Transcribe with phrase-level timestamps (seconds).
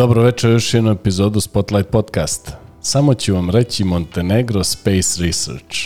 [0.00, 2.52] Dobro večer, još jednu epizodu Spotlight Podcast.
[2.80, 5.76] Samo ću vam reći Montenegro Space Research.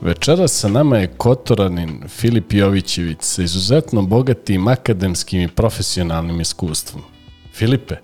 [0.00, 7.02] Večeras sa nama je Kotoranin Filip Jovićević sa izuzetno bogatim akademskim i profesionalnim iskustvom.
[7.54, 7.94] Filipe,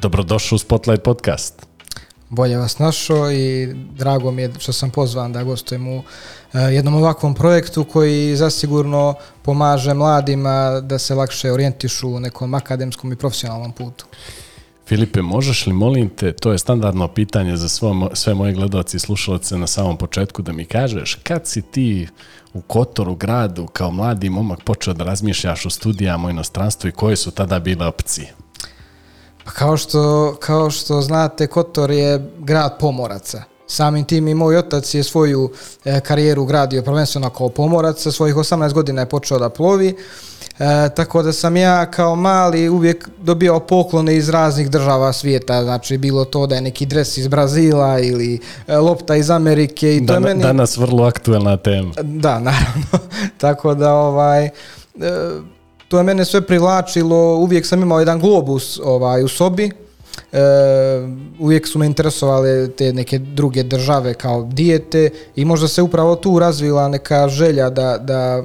[0.00, 1.67] dobrodošao u Spotlight Podcast.
[2.30, 6.02] Bolje vas našao i drago mi je što sam pozvan da gostujem u
[6.52, 13.12] e, jednom ovakvom projektu koji zasigurno pomaže mladima da se lakše orijentišu u nekom akademskom
[13.12, 14.06] i profesionalnom putu.
[14.88, 19.00] Filipe, možeš li, molim te, to je standardno pitanje za svo, sve moje gledalci i
[19.00, 22.08] slušalce na samom početku, da mi kažeš kad si ti
[22.54, 27.16] u Kotoru gradu kao mladi momak počeo da razmišljaš o studijama u inostranstvu i koje
[27.16, 28.34] su tada bile opcije?
[29.48, 33.42] Pa kao što, kao što znate, Kotor je grad pomoraca.
[33.66, 35.50] Samim tim i moj otac je svoju
[35.84, 39.96] e, karijeru gradio prvenstveno kao pomorac, sa svojih 18 godina je počeo da plovi,
[40.58, 45.98] e, tako da sam ja kao mali uvijek dobio poklone iz raznih država svijeta, znači
[45.98, 49.96] bilo to da je neki dres iz Brazila ili e, lopta iz Amerike.
[49.96, 50.42] I to Dan, meni...
[50.42, 51.92] Danas vrlo aktuelna tema.
[52.02, 53.08] Da, naravno.
[53.38, 54.44] tako da ovaj...
[54.44, 54.50] E,
[55.88, 59.70] to je mene sve privlačilo, uvijek sam imao jedan globus ovaj, u sobi,
[60.32, 60.38] e,
[61.38, 66.38] uvijek su me interesovale te neke druge države kao dijete i možda se upravo tu
[66.38, 68.42] razvila neka želja da, da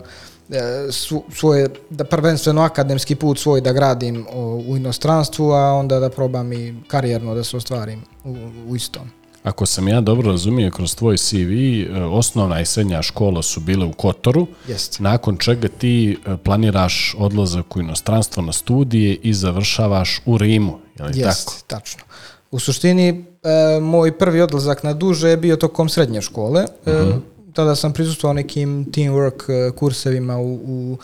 [0.50, 0.88] e,
[1.32, 4.26] svoje, da prvenstveno akademski put svoj da gradim
[4.68, 8.36] u inostranstvu, a onda da probam i karijerno da se ostvarim u,
[8.68, 9.23] u istom.
[9.44, 13.86] Ako sam ja dobro razumio kroz tvoj CV, e, osnovna i srednja škola su bile
[13.86, 15.00] u Kotoru, Jest.
[15.00, 21.06] nakon čega ti e, planiraš odlazak u inostranstvo na studije i završavaš u Rimu, je
[21.06, 21.62] li Jest, tako?
[21.68, 22.04] tačno.
[22.52, 26.66] U suštini, e, moj prvi odlazak na duže je bio tokom srednje škole.
[26.86, 27.20] E, uh -huh.
[27.54, 30.98] Tada sam prisustvovao nekim teamwork e, kursevima u, u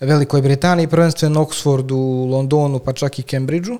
[0.00, 3.78] Velikoj Britaniji, prvenstveno Oxfordu, Londonu, pa čak i Cambridgeu.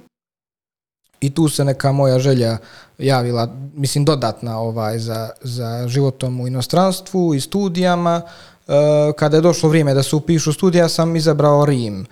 [1.21, 2.59] I tu se neka moja želja
[2.99, 8.23] javila, mislim dodatna ovaj za, za životom u inostranstvu i studijama.
[8.69, 8.73] E,
[9.17, 12.07] kada je došlo vrijeme da se upišu studija, sam izabrao Rim.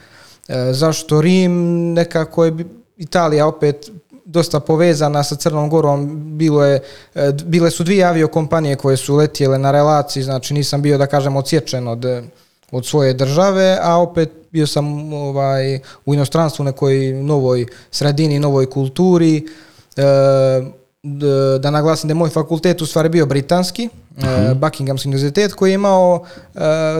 [0.48, 1.52] E, zašto Rim?
[1.92, 2.56] Nekako je
[2.96, 3.90] Italija opet
[4.24, 6.82] dosta povezana sa Crnom Gorom, bilo je,
[7.14, 11.36] e, bile su dvije aviokompanije koje su letjele na relaciji, znači nisam bio, da kažem,
[11.36, 12.04] odsječen od,
[12.70, 19.46] od svoje države, a opet bio sam ovaj, u inostranstvu nekoj novoj sredini, novoj kulturi,
[19.96, 20.02] e,
[21.58, 24.54] da naglasim da je moj fakultet u stvari bio britanski, uh -huh.
[24.54, 26.24] Buckinghamski univerzitet koji je imao,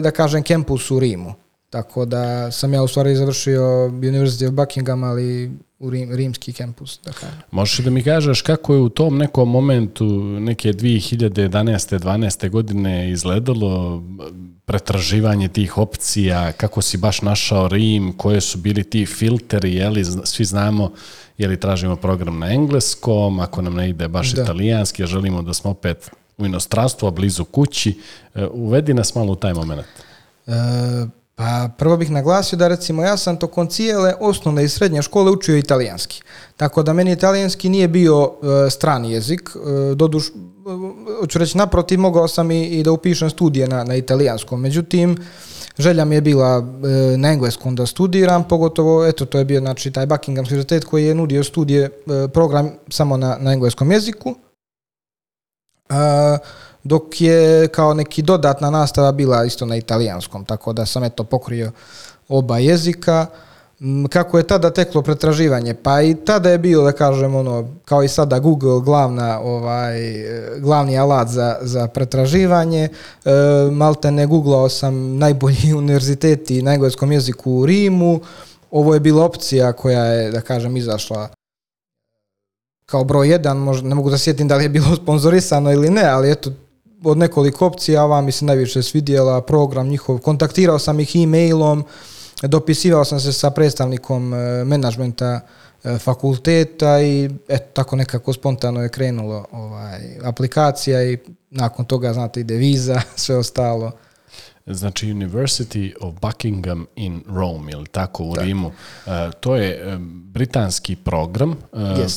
[0.03, 1.35] da kažem, kempus u Rimu.
[1.71, 7.01] Tako da sam ja u stvari završio University of Buckingham, ali u rim, rimski kampus.
[7.05, 7.39] Da kažem.
[7.51, 11.99] Možeš da mi kažeš kako je u tom nekom momentu neke 2011.
[11.99, 12.51] 12.
[12.51, 14.03] godine izgledalo
[14.65, 20.45] pretraživanje tih opcija, kako si baš našao Rim, koje su bili ti filteri, jeli, svi
[20.45, 20.91] znamo
[21.39, 24.43] je li tražimo program na engleskom, ako nam ne ide baš da.
[24.43, 28.01] italijanski, želimo da smo opet u inostranstvu, a blizu kući.
[28.53, 29.87] Uvedi nas malo u taj moment.
[30.47, 30.53] E,
[31.39, 35.57] pa prvo bih naglasio da recimo ja sam tokom cijele osnovne i srednje škole učio
[35.57, 36.23] italijanski.
[36.57, 38.33] Tako da meni italijanski nije bio
[38.67, 39.51] e, strani jezik.
[39.55, 40.33] E, doduš, e,
[41.21, 44.61] hoću reći naprotiv, mogao sam i, i da upišem studije na, na italijanskom.
[44.61, 45.17] Međutim,
[45.79, 49.91] želja mi je bila e, na engleskom da studiram, pogotovo, eto, to je bio znači,
[49.91, 54.35] taj Buckingham univerzitet koji je nudio studije, e, program samo na, na engleskom jeziku.
[55.91, 56.39] E,
[56.89, 61.73] dok je kao neki dodatna nastava bila isto na italijanskom, tako da sam eto pokrio
[62.29, 63.27] oba jezika.
[64.11, 65.75] Kako je tada teklo pretraživanje?
[65.75, 70.01] Pa i tada je bio, da kažem, ono, kao i sada Google glavna, ovaj,
[70.59, 72.89] glavni alat za, za pretraživanje.
[72.89, 73.31] E,
[73.73, 78.21] malte ne googlao sam najbolji univerziteti na engleskom jeziku u Rimu.
[78.71, 81.29] Ovo je bila opcija koja je, da kažem, izašla
[82.87, 86.05] kao broj jedan, možda ne mogu da sjetim da li je bilo sponzorisano ili ne,
[86.05, 86.51] ali eto,
[87.05, 91.85] od nekoliko opcija, ova mi se najviše svidjela, program njihov, kontaktirao sam ih e-mailom,
[92.43, 95.41] dopisivao sam se sa predstavnikom e, menadžmenta
[95.85, 101.19] e, fakulteta i eto, tako nekako spontano je krenulo ovaj, aplikacija i
[101.51, 103.93] nakon toga, znate, ide viza, sve ostalo.
[104.71, 108.43] Znači University of Buckingham in Rome, ili tako u da.
[108.43, 108.67] Rimu.
[108.67, 110.01] Uh, to je uh,
[110.39, 111.51] britanski program.
[111.51, 111.57] Uh,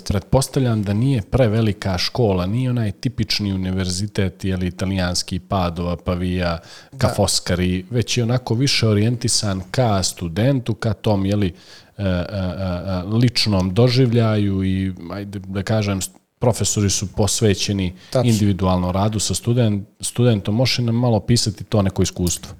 [0.07, 6.59] pretpostavljam da nije prevelika škola, nije onaj tipični univerzitet, ili italijanski Padova, Pavija,
[6.97, 7.13] ka da.
[7.13, 11.53] Foskari, već je onako više orijentisan ka studentu, ka tom, jeli,
[11.97, 15.99] uh, uh, ličnom doživljaju i, ajde da kažem,
[16.41, 18.29] profesori su posvećeni Tačno.
[18.31, 20.55] individualno radu sa student, studentom.
[20.55, 22.51] Može nam malo pisati to neko iskustvo?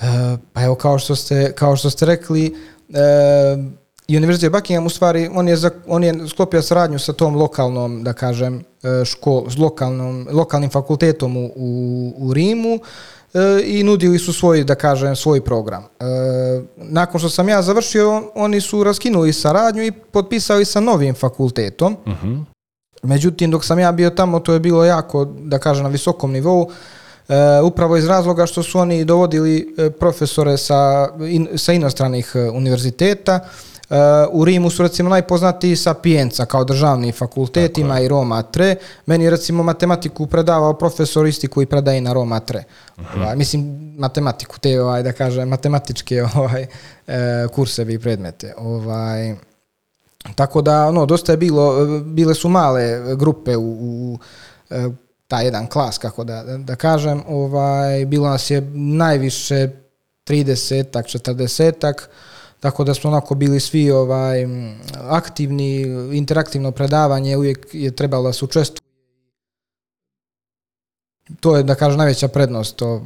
[0.00, 2.56] E, pa evo, kao što ste, kao što ste rekli,
[2.88, 8.04] e, Univerzitet Buckingham u stvari, on je, za, on je sklopio saradnju sa tom lokalnom,
[8.04, 12.80] da kažem, e, škol, s lokalnom, lokalnim fakultetom u, u, u Rimu e,
[13.64, 15.82] i nudili su svoj, da kažem, svoj program.
[15.82, 16.04] E,
[16.76, 21.96] nakon što sam ja završio, oni su raskinuli saradnju i potpisali sa novim fakultetom.
[22.06, 22.44] Uh -huh.
[23.02, 26.70] Međutim, dok sam ja bio tamo, to je bilo jako, da kažem, na visokom nivou,
[27.28, 33.40] E, upravo iz razloga što su oni dovodili profesore sa, in, sa inostranih univerziteta,
[33.90, 33.98] Uh,
[34.30, 38.74] u Rimu su recimo najpoznatiji Sapienza kao državni fakultet, ima i Roma 3.
[39.06, 42.56] Meni je recimo matematiku predavao profesor isti koji predaje na Roma 3.
[42.96, 43.22] Uh -huh.
[43.22, 46.66] ovaj, mislim matematiku, te ovaj, da kažem matematičke ovaj,
[47.06, 48.54] e, kursevi i predmete.
[48.58, 49.34] Ovaj,
[50.34, 54.18] tako da, no, dosta je bilo, bile su male grupe u, u
[54.70, 54.88] e,
[55.28, 59.68] taj jedan klas, kako da, da kažem, ovaj, bilo nas je najviše
[60.26, 62.02] 30-ak, 40-ak,
[62.60, 64.46] tako da smo onako bili svi ovaj
[65.08, 65.80] aktivni,
[66.12, 68.82] interaktivno predavanje, uvijek je trebalo da se učestvuje.
[71.40, 73.02] To je, da kažem, najveća prednost to, uh,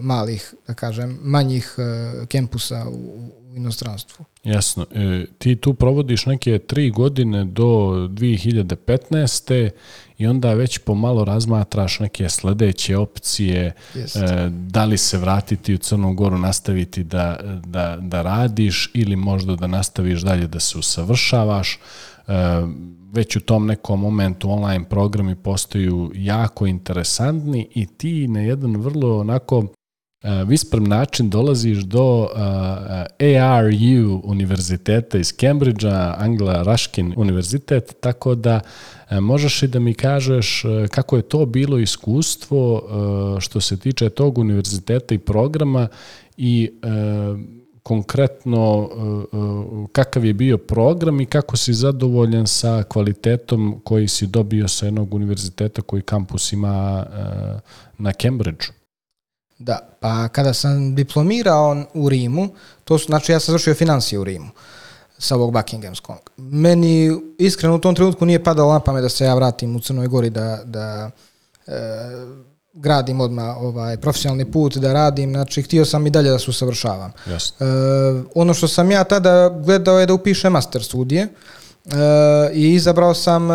[0.00, 4.24] malih, da kažem, manjih uh, kempusa u, u inostranstvu.
[4.46, 4.86] Jasno.
[4.94, 7.64] E, ti tu provodiš neke tri godine do
[8.10, 9.70] 2015.
[10.18, 14.16] i onda već pomalo razmatraš neke sledeće opcije, Jest.
[14.16, 19.56] e, da li se vratiti u Crnu Goru, nastaviti da, da, da radiš ili možda
[19.56, 21.78] da nastaviš dalje da se usavršavaš.
[22.28, 22.32] E,
[23.12, 29.20] već u tom nekom momentu online programi postaju jako interesantni i ti na jedan vrlo
[29.20, 29.66] onako
[30.46, 32.28] visprem način dolaziš do uh,
[33.42, 38.60] ARU univerziteta iz Cambridgea, Angela Ruskin univerzitet, tako da
[39.10, 42.82] možeš i da mi kažeš kako je to bilo iskustvo
[43.40, 45.88] što se tiče tog univerziteta i programa
[46.36, 46.70] i
[47.82, 48.90] konkretno
[49.92, 55.14] kakav je bio program i kako si zadovoljan sa kvalitetom koji si dobio sa jednog
[55.14, 57.06] univerziteta koji kampus ima
[57.98, 58.75] na Cambridgeu.
[59.58, 62.48] Da, pa kada sam diplomirao u Rimu,
[62.84, 64.48] to su, znači ja sam završio financije u Rimu
[65.18, 66.30] sa ovog Buckinghamskog.
[66.36, 70.08] Meni iskreno u tom trenutku nije padalo na pamet da se ja vratim u Crnoj
[70.08, 71.10] Gori da, da
[71.66, 71.72] e,
[72.72, 77.12] gradim odmah ovaj, profesionalni put, da radim, znači htio sam i dalje da se usavršavam.
[77.26, 77.52] Yes.
[77.60, 81.28] E, ono što sam ja tada gledao je da upišem master studije e,
[82.52, 83.54] i izabrao sam e,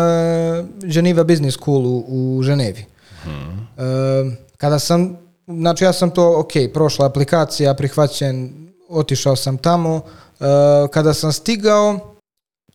[0.82, 2.84] Geneva Business School u, u Ženevi.
[3.22, 3.68] Hmm.
[3.78, 5.21] E, kada sam
[5.58, 8.52] znači ja sam to, ok, prošla aplikacija, prihvaćen,
[8.88, 9.94] otišao sam tamo.
[9.94, 10.46] Uh,
[10.90, 11.98] kada sam stigao,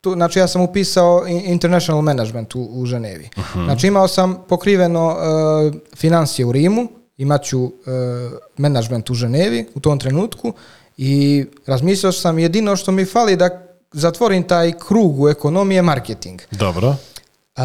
[0.02, 3.30] tu, znači ja sam upisao International Management u, u Ženevi.
[3.38, 3.66] Uh -huh.
[3.66, 6.88] Znači imao sam pokriveno uh, financije u Rimu,
[7.18, 7.72] imaću uh,
[8.58, 10.54] management u Ženevi u tom trenutku
[10.98, 16.42] i razmislio sam jedino što mi fali da zatvorim taj krug u ekonomije marketing.
[16.52, 16.96] Dobro.
[17.58, 17.64] Uh,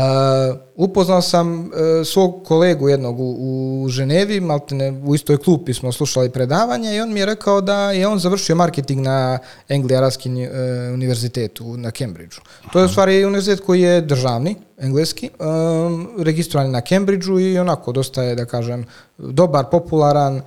[0.74, 1.70] upoznao sam uh,
[2.04, 3.36] svog kolegu jednog u,
[3.84, 7.90] u Ženevi, maltene u istoj klupi smo slušali predavanje i on mi je rekao da
[7.90, 12.40] je on završio marketing na Anglia-Ruskin uh, univerzitetu na Cambridgeu.
[12.72, 17.92] To je u stvari univerzitet koji je državni, engleski, um, registrovan na Cambridgeu i onako
[17.92, 18.86] dosta je, da kažem,
[19.18, 20.42] dobar, popularan,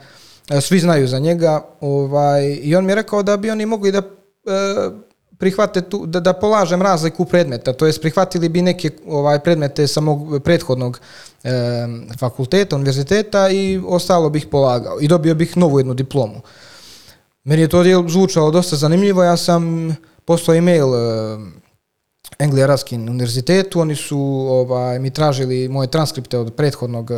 [0.61, 4.01] svi znaju za njega ovaj, i on mi je rekao da bi oni mogli da
[5.39, 10.01] prihvate tu, da, da polažem razliku predmeta, to jest prihvatili bi neke ovaj predmete sa
[10.01, 10.99] mog prethodnog
[11.43, 11.51] e,
[12.19, 16.41] fakulteta, univerziteta i ostalo bih polagao i dobio bih novu jednu diplomu.
[17.43, 21.37] Meni je to zvučalo dosta zanimljivo, ja sam poslao e-mail e,
[22.39, 27.11] Anglia Ruskin univerzitetu, oni su ovaj, mi tražili moje transkripte od prethodnog,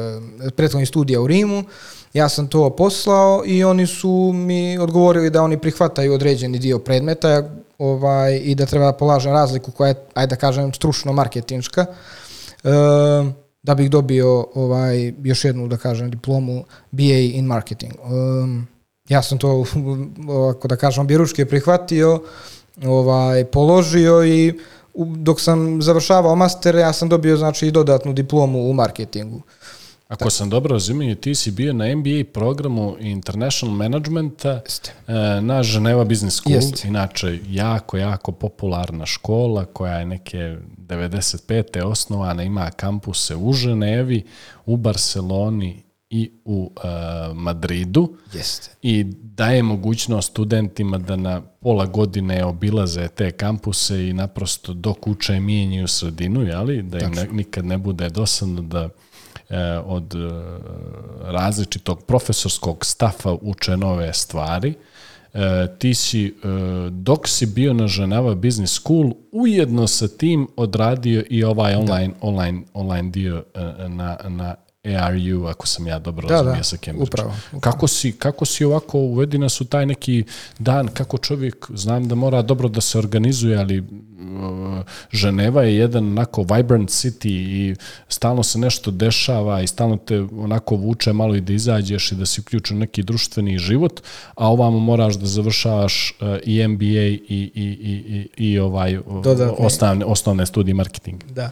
[0.56, 1.64] prethodnih studija u Rimu,
[2.14, 7.50] ja sam to poslao i oni su mi odgovorili da oni prihvataju određeni dio predmeta,
[7.78, 11.86] ovaj, i da treba polažem razliku koja je, ajde da kažem, stručno marketinška,
[12.64, 12.70] e,
[13.64, 17.94] da bih dobio ovaj, još jednu, da kažem, diplomu BA in marketing.
[17.94, 17.98] E,
[19.10, 19.66] ja sam to,
[20.28, 22.22] ovako da kažem, bjeruške prihvatio,
[22.86, 24.60] ovaj, položio i
[24.98, 29.42] dok sam završavao master, ja sam dobio znači dodatnu diplomu u marketingu.
[30.08, 30.30] Ako Tako.
[30.30, 34.92] sam dobro razumio, ti si bio na MBA programu International Managementa Jeste.
[35.08, 36.88] E, na Geneva Business School, Jeste.
[36.88, 41.84] inače jako, jako popularna škola koja je neke 95.
[41.84, 44.24] osnovana, ima kampuse u Ženevi,
[44.66, 48.70] u Barceloni i u uh, Madridu Jeste.
[48.82, 55.40] i daje mogućnost studentima da na pola godine obilaze te kampuse i naprosto dok uče
[55.40, 56.82] mijenjaju sredinu, jeli?
[56.82, 58.90] da im ne, nikad ne bude dosadno da
[59.86, 60.18] od e,
[61.32, 64.74] različitog profesorskog stafa uče nove stvari.
[65.34, 66.32] E, ti si, e,
[66.90, 72.62] dok si bio na Ženeva Business School, ujedno sa tim odradio i ovaj online, online,
[72.74, 74.56] online dio e, na, na
[74.96, 77.04] ARU, ako sam ja dobro Da, razumio da, sa Cambridge.
[77.04, 80.24] upravo, Kako si, kako si ovako, uvedi nas u taj neki
[80.60, 83.88] dan, kako čovjek, znam da mora dobro da se organizuje, ali uh,
[85.12, 87.76] Ženeva je jedan onako vibrant city i
[88.10, 92.26] stalno se nešto dešava i stalno te onako vuče malo i da izađeš i da
[92.26, 94.02] si uključen u neki društveni život,
[94.36, 99.24] a ovamo moraš da završavaš uh, i MBA i, i, i, i, i ovaj uh,
[99.24, 99.56] Dodatni.
[99.66, 101.26] osnovne, osnovne studije marketinga.
[101.30, 101.52] Da.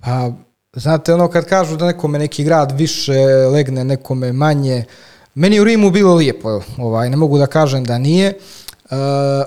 [0.00, 0.32] Pa,
[0.72, 3.14] znate, ono kad kažu da nekome neki grad više
[3.52, 4.84] legne, nekome manje,
[5.34, 8.38] meni u Rimu bilo lijepo, ovaj, ne mogu da kažem da nije,
[8.84, 8.96] uh,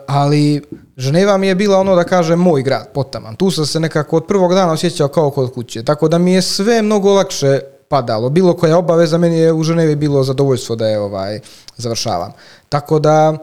[0.07, 0.61] ali
[0.97, 3.35] Ženeva mi je bila ono da kažem moj grad, potaman.
[3.35, 6.41] Tu sam se nekako od prvog dana osjećao kao kod kuće, tako da mi je
[6.41, 8.29] sve mnogo lakše padalo.
[8.29, 11.39] Bilo koja obaveza, meni je u Ženevi bilo zadovoljstvo da je ovaj
[11.77, 12.31] završavam.
[12.69, 13.37] Tako da,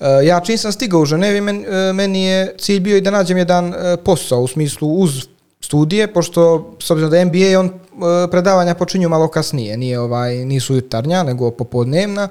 [0.00, 3.38] Uh, ja čim sam stigao u Ženevi, uh, meni je cilj bio i da nađem
[3.38, 5.26] jedan posao u smislu uz
[5.60, 10.74] studije, pošto s obzirom da MBA, on uh, predavanja počinju malo kasnije, nije ovaj, nisu
[10.74, 12.28] jutarnja, nego popodnevna,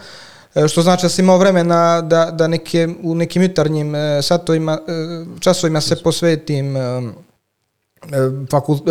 [0.56, 4.80] uh, što znači da sam imao vremena da, da neke, u nekim jutarnjim uh, satovima,
[5.40, 6.76] časovima se posvetim
[8.52, 8.84] fakult,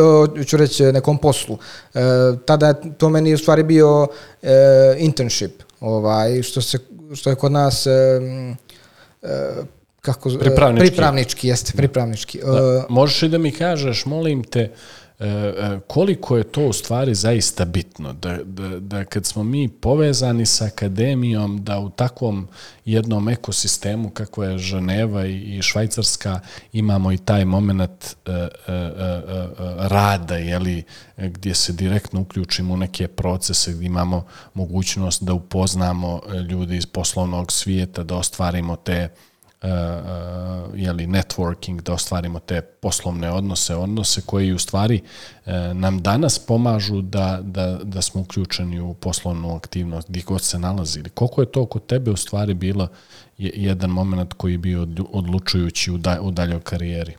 [0.47, 1.59] ću reći nekom poslu.
[1.95, 2.01] E,
[2.47, 4.09] tada to meni u stvari bio
[4.43, 6.79] e, internship, ovaj, što, se,
[7.15, 7.91] što je kod nas e,
[9.23, 9.29] e,
[10.07, 10.87] kako, Pripravnički.
[10.91, 12.39] pripravnički, jeste, pripravnički.
[12.45, 12.59] Da.
[12.59, 14.71] E, Možeš li da mi kažeš, molim te,
[15.19, 19.69] e, e, koliko je to u stvari zaista bitno, da, da, da kad smo mi
[19.69, 22.49] povezani sa akademijom, da u takvom
[22.85, 26.41] jednom ekosistemu kako je Ženeva i, i Švajcarska
[26.73, 29.49] imamo i taj moment e, e, e, e,
[29.89, 30.83] rada, jeli,
[31.17, 36.87] gdje se direktno uključimo u neke procese, gdje imamo mogućnost da upoznamo e, ljudi iz
[36.87, 39.09] poslovnog svijeta, da ostvarimo te
[39.67, 45.01] uh, uh, jeli, networking, da ostvarimo te poslovne odnose, odnose koji u stvari
[45.47, 50.59] uh, nam danas pomažu da, da, da smo uključeni u poslovnu aktivnost, gdje god se
[50.59, 51.11] nalazili.
[51.11, 52.89] Koliko je to kod tebe u stvari bilo
[53.39, 57.17] je, jedan moment koji je bio odlu- odlučujući u, da, u daljoj karijeri?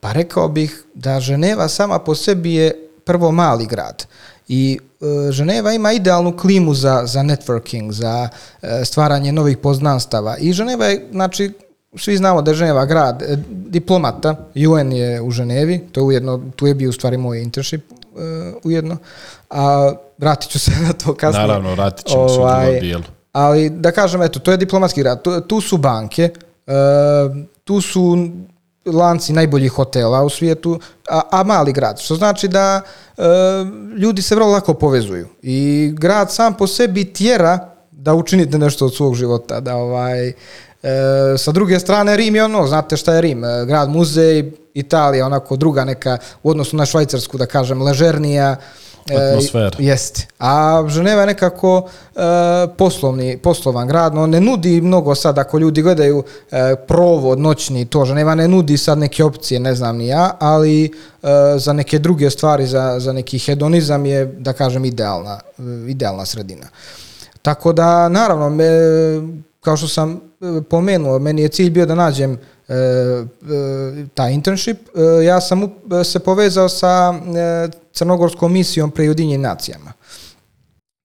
[0.00, 4.06] Pa rekao bih da Ženeva sama po sebi je prvo mali grad
[4.52, 8.28] i e, Ženeva ima idealnu klimu za, za networking, za
[8.62, 11.52] e, stvaranje novih poznanstava i Ženeva je, znači,
[11.96, 14.36] svi znamo da je Ženeva grad e, diplomata,
[14.68, 17.94] UN je u Ženevi, to je ujedno, tu je bio u stvari moj internship e,
[18.64, 18.96] ujedno,
[19.50, 21.46] a vratit ću se na to kasnije.
[21.46, 23.02] Naravno, vratit ćemo se u drugom dijelu.
[23.32, 25.22] Ali da kažem, eto, to je diplomatski grad.
[25.22, 26.30] Tu, tu su banke,
[26.66, 26.72] e,
[27.64, 28.28] tu su
[28.86, 32.00] lanci najboljih hotela u svijetu, a, a mali grad.
[32.00, 32.80] Što znači da
[33.16, 33.22] e,
[33.98, 35.28] ljudi se vrlo lako povezuju.
[35.42, 39.60] I grad sam po sebi tjera da učinite nešto od svog života.
[39.60, 40.34] Da ovaj, e,
[41.38, 43.44] sa druge strane, Rim je ono, znate šta je Rim?
[43.44, 48.89] E, Grad muzej, Italija, onako druga neka, u odnosu na Švajcarsku, da kažem, ležernija, E,
[49.08, 49.76] Atmosfera.
[49.78, 50.26] Jeste.
[50.38, 52.20] A Ženeva je nekako e,
[52.78, 58.04] poslovni, poslovan grad, no ne nudi mnogo sad, ako ljudi gledaju e, provod noćni, to
[58.04, 60.90] Ženeva ne nudi sad neke opcije, ne znam ni ja, ali e,
[61.56, 66.66] za neke druge stvari, za, za neki hedonizam je, da kažem, idealna, e, idealna sredina.
[67.42, 68.68] Tako da, naravno, me,
[69.60, 72.59] kao što sam e, pomenuo, meni je cilj bio da nađem e, e,
[74.14, 74.78] taj internship.
[74.78, 75.68] E, ja sam
[76.04, 79.92] se povezao sa e, crnogorskom misijom pri Ujedinjenim nacijama.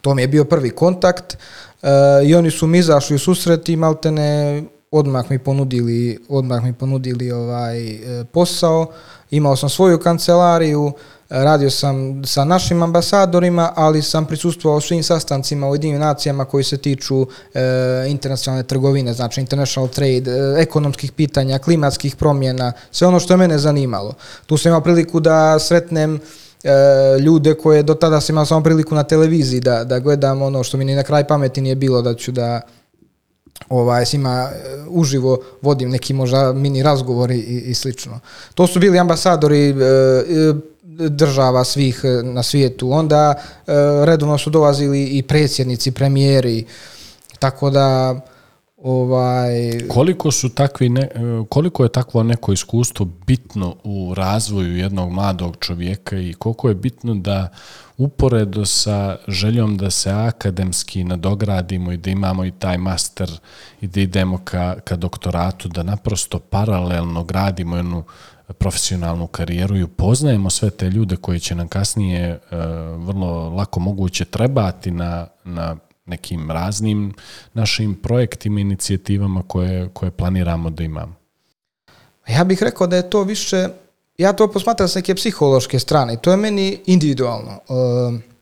[0.02, 1.88] To mi je bio prvi kontakt e,
[2.26, 7.32] i oni su mi izašli u susret i maltene odmah mi ponudili, odmah mi ponudili
[7.32, 8.88] ovaj e, posao.
[9.32, 10.92] Imao sam svoju kancelariju,
[11.30, 17.28] radio sam sa našim ambasadorima, ali sam prisustvovao svim sastancima Ujedinjenim nacijama koji se tiču
[17.54, 17.62] e,
[18.08, 23.58] internacionalne trgovine, znači international trade, e, ekonomskih pitanja, klimatskih promjena, sve ono što je mene
[23.58, 24.14] zanimalo.
[24.46, 26.20] Tu sam imao priliku da sretnem
[26.64, 26.70] e,
[27.20, 30.78] ljude koje do tada sam imao samo priliku na televiziji da, da gledam ono što
[30.78, 32.62] mi ni na kraj pameti nije bilo da ću da
[33.70, 38.20] ovaj, s njima e, uživo vodim neki možda mini razgovori i, i slično.
[38.54, 40.54] To su bili ambasadori e, e,
[41.10, 42.92] država svih e, na svijetu.
[42.92, 43.72] Onda e,
[44.06, 46.66] redovno su dolazili i predsjednici, premijeri,
[47.40, 48.16] tako da
[48.86, 49.52] Ovaj,
[49.90, 51.10] koliko su takvi ne,
[51.50, 57.16] koliko je takvo neko iskustvo bitno u razvoju jednog mladog čovjeka i koliko je bitno
[57.16, 57.50] da
[57.98, 63.40] uporedo sa željom da se akademski nadogradimo i da imamo i taj master
[63.82, 68.04] i da idemo ka, ka doktoratu, da naprosto paralelno gradimo jednu
[68.54, 72.40] profesionalnu karijeru i upoznajemo sve te ljude koji će nam kasnije e,
[72.98, 75.76] vrlo lako moguće trebati na, na
[76.06, 77.14] nekim raznim
[77.54, 81.16] našim projektima i inicijativama koje, koje planiramo da imamo.
[82.28, 83.68] Ja bih rekao da je to više,
[84.18, 87.52] ja to posmatram s neke psihološke strane to je meni individualno.
[87.52, 88.35] E,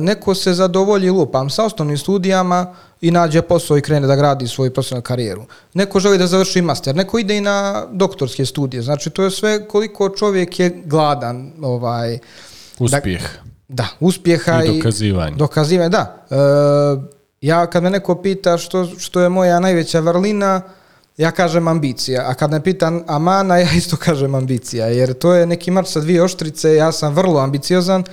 [0.00, 4.70] neko se zadovolji lupam sa osnovnim studijama i nađe posao i krene da gradi svoju
[4.70, 5.44] profesionalnu karijeru.
[5.74, 8.82] Neko želi da završi master, neko ide i na doktorske studije.
[8.82, 12.18] Znači to je sve koliko čovjek je gladan ovaj
[12.78, 13.22] uspjeh.
[13.68, 15.32] Da, da uspjeha i dokazivanje.
[15.32, 16.26] I dokazivanje, da.
[16.30, 16.36] E,
[17.40, 20.60] ja kad me neko pita što, što je moja najveća vrlina,
[21.16, 25.46] ja kažem ambicija, a kad me pita amana, ja isto kažem ambicija, jer to je
[25.46, 28.04] neki mač sa dvije oštrice, ja sam vrlo ambiciozan, e,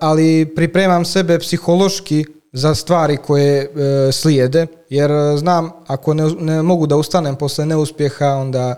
[0.00, 6.62] ali pripremam sebe psihološki za stvari koje e, slijede, jer e, znam ako ne, ne
[6.62, 8.74] mogu da ustanem posle neuspjeha, onda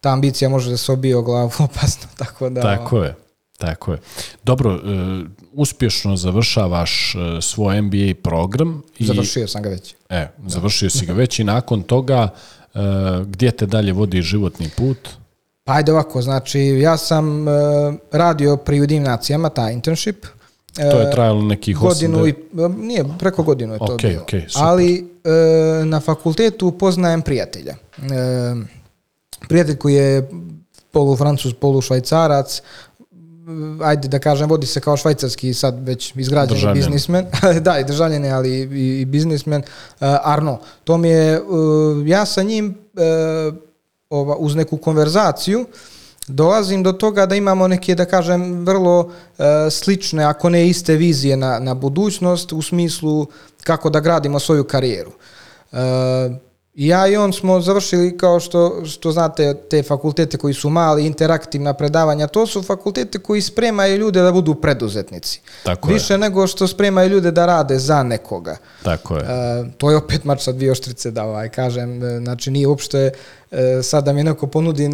[0.00, 2.08] ta ambicija može da se obije o glavu opasno.
[2.16, 3.14] Tako, da, tako je.
[3.58, 3.98] Tako je.
[4.44, 4.78] Dobro, e,
[5.52, 8.82] uspješno završavaš e, svoj MBA program.
[8.98, 9.94] I, završio sam ga već.
[10.08, 12.28] E, završio si ga već i nakon toga
[12.74, 12.78] e,
[13.26, 15.08] gdje te dalje vodi životni put?
[15.70, 17.52] Ajde ovako, znači ja sam e,
[18.12, 20.26] radio pri Udim nacijama, ta internship,
[20.76, 22.34] To je trajalo nekih godinu i
[22.78, 24.24] nije preko godinu je to okay, bilo.
[24.24, 27.74] Okay, Ali e, na fakultetu poznajem prijatelja.
[27.98, 28.54] E,
[29.48, 30.30] prijatelj koji je
[30.90, 32.62] polu francuz, polu švajcarac,
[33.82, 36.74] ajde da kažem, vodi se kao švajcarski sad već izgrađeni državljen.
[36.74, 37.26] biznismen.
[37.66, 39.62] da, i državljen ali i, i biznismen.
[39.62, 43.54] Uh, Arno, to mi je, uh, ja sa njim uh,
[44.10, 45.66] ova, uz neku konverzaciju
[46.26, 51.36] dolazim do toga da imamo neke, da kažem, vrlo uh, slične, ako ne iste vizije
[51.36, 53.26] na, na budućnost u smislu
[53.64, 55.10] kako da gradimo svoju karijeru.
[55.72, 55.78] Uh,
[56.74, 61.74] ja i on smo završili kao što, što znate te fakultete koji su mali, interaktivna
[61.74, 65.40] predavanja, to su fakultete koji spremaju ljude da budu preduzetnici.
[65.64, 66.18] Tako Više je.
[66.18, 68.56] nego što spremaju ljude da rade za nekoga.
[68.82, 69.22] Tako je.
[69.22, 73.12] Uh, to je opet mač sa dvije oštrice da ovaj, kažem, znači nije uopšte E,
[73.82, 74.88] sad da mi neko ponudi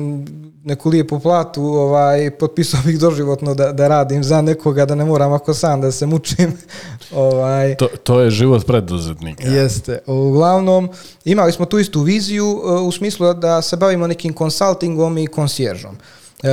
[0.67, 5.33] neku lijepu platu, ovaj, potpisao bih doživotno da, da radim za nekoga, da ne moram
[5.33, 6.53] ako sam da se mučim.
[7.15, 7.77] ovaj.
[7.77, 9.49] to, to je život preduzetnika.
[9.49, 9.99] Jeste.
[10.07, 10.89] Uglavnom,
[11.25, 15.97] imali smo tu istu viziju e, u smislu da se bavimo nekim konsultingom i konsjeržom.
[16.43, 16.49] E,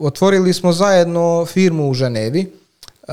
[0.00, 2.40] otvorili smo zajedno firmu u Ženevi.
[2.40, 3.12] E,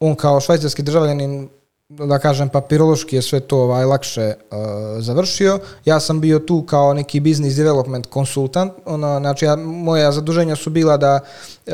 [0.00, 1.48] on kao švajcarski državljanin
[1.88, 4.58] da kažem papirološki je sve to ovaj lakše uh,
[4.98, 5.58] završio.
[5.84, 8.72] Ja sam bio tu kao neki business development konsultant.
[8.84, 11.20] Ono, znači ja, moja zaduženja su bila da
[11.66, 11.72] uh,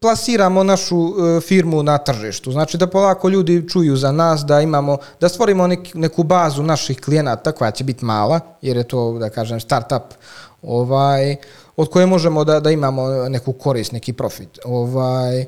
[0.00, 2.52] plasiramo našu uh, firmu na tržištu.
[2.52, 7.00] Znači da polako ljudi čuju za nas, da imamo da stvorimo nek, neku bazu naših
[7.00, 10.14] klijenata koja će biti mala, jer je to da kažem startup
[10.62, 11.36] ovaj
[11.76, 14.58] od koje možemo da da imamo neku korist, neki profit.
[14.64, 15.46] Ovaj uh,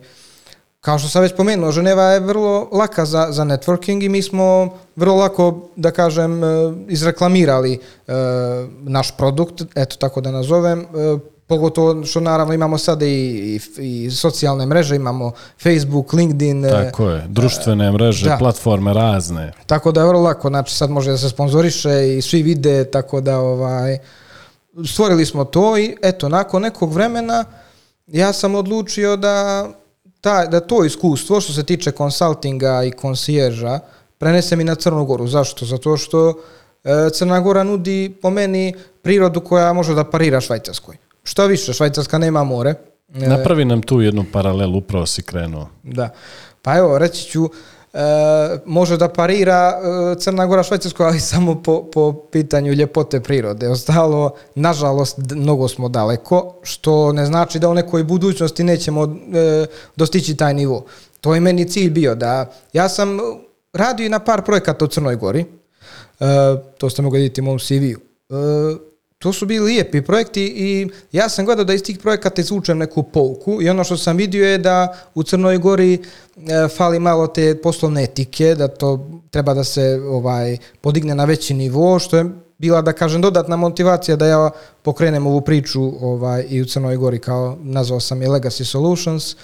[0.80, 4.68] kao što sam već pomenuo, Ženeva je vrlo laka za, za networking i mi smo
[4.96, 6.46] vrlo lako, da kažem, e,
[6.88, 8.12] izreklamirali e,
[8.80, 10.84] naš produkt, eto tako da nazovem, e,
[11.46, 16.62] pogotovo što naravno imamo sada i, i, i socijalne mreže, imamo Facebook, LinkedIn.
[16.62, 18.36] Tako je, društvene mreže, da.
[18.36, 19.52] platforme razne.
[19.66, 23.20] Tako da je vrlo lako, znači sad može da se sponzoriše i svi vide, tako
[23.20, 23.98] da ovaj,
[24.86, 27.44] stvorili smo to i eto, nakon nekog vremena
[28.06, 29.68] ja sam odlučio da
[30.28, 33.80] ta, da to iskustvo što se tiče konsultinga i konsježa
[34.18, 35.26] prenese mi na Crnu Goru.
[35.26, 35.64] Zašto?
[35.64, 36.34] Zato što
[36.84, 40.96] e, Crna Gora nudi po meni prirodu koja može da parira Švajcarskoj.
[41.22, 42.74] Što više, Švajcarska nema more.
[43.14, 45.68] E, Napravi nam tu jednu paralelu, upravo si krenuo.
[45.82, 46.10] Da.
[46.62, 47.48] Pa evo, reći ću,
[48.64, 49.80] može da parira
[50.12, 53.68] e, Crna Gora Švajcarsko, ali samo po, po pitanju ljepote prirode.
[53.68, 60.36] Ostalo, nažalost, mnogo smo daleko, što ne znači da u nekoj budućnosti nećemo e, dostići
[60.36, 60.84] taj nivo.
[61.20, 63.18] To je meni cilj bio da ja sam
[63.72, 66.24] radio i na par projekata u Crnoj Gori, e,
[66.78, 68.08] to ste mogli vidjeti u mom CV-u.
[69.18, 73.02] To su bili lijepi projekti i ja sam gledao da iz tih projekata izvučem neku
[73.02, 75.98] pouku i ono što sam vidio je da u Crnoj Gori e,
[76.76, 81.98] fali malo te poslovne etike, da to treba da se ovaj podigne na veći nivo,
[81.98, 84.50] što je bila da kažem dodatna motivacija da ja
[84.82, 89.36] pokrenem ovu priču ovaj i u Crnoj Gori kao nazvao sam je Legacy Solutions.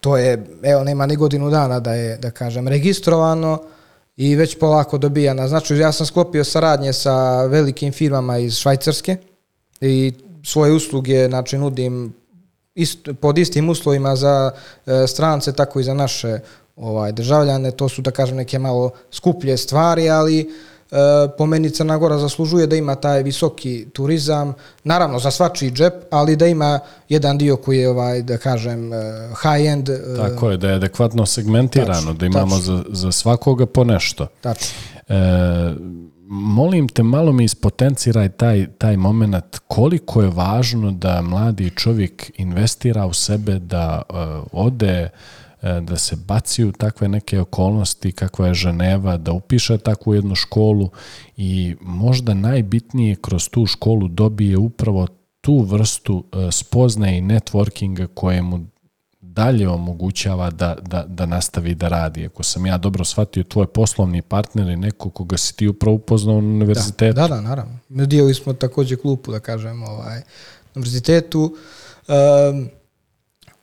[0.00, 3.62] To je evo nema ni godinu dana da je da kažem registrovano
[4.22, 9.16] i već polako dobija na znači ja sam sklopio saradnje sa velikim firmama iz Švajcarske
[9.80, 10.12] i
[10.44, 12.14] svoje usluge znači nudim
[12.74, 14.50] ist, pod istim uslovima za
[14.86, 16.38] e, strance tako i za naše
[16.76, 17.70] ovaj državljane.
[17.70, 20.50] To su da kažem neke malo skuplje stvari ali
[21.38, 26.36] po meni Crna Gora zaslužuje da ima taj visoki turizam, naravno za svačiji džep, ali
[26.36, 28.96] da ima jedan dio koji je ovaj da kažem e,
[29.42, 29.88] high end.
[29.88, 34.26] E, tako je, da je adekvatno segmentirano, tačno, da imamo za, za svakoga po nešto.
[34.40, 34.68] Tačno.
[35.08, 35.14] E,
[36.28, 43.06] molim te, malo mi ispotenciraj taj, taj moment koliko je važno da mladi čovjek investira
[43.06, 44.16] u sebe, da uh,
[44.52, 50.14] ode E, da se baci u takve neke okolnosti kakva je Ženeva, da upiše takvu
[50.14, 50.90] jednu školu
[51.36, 55.06] i možda najbitnije kroz tu školu dobije upravo
[55.40, 58.66] tu vrstu e, spoznaje i networkinga koje mu
[59.20, 62.26] dalje omogućava da, da, da nastavi da radi.
[62.26, 66.40] Ako sam ja dobro shvatio, tvoj poslovni partner je neko koga si ti upravo upoznao
[66.40, 67.14] na univerzitetu.
[67.14, 67.78] Da, da, da naravno.
[67.88, 70.22] Dijeli smo takođe klupu, da kažem, ovaj, na
[70.74, 71.56] univerzitetu.
[72.08, 72.68] Um,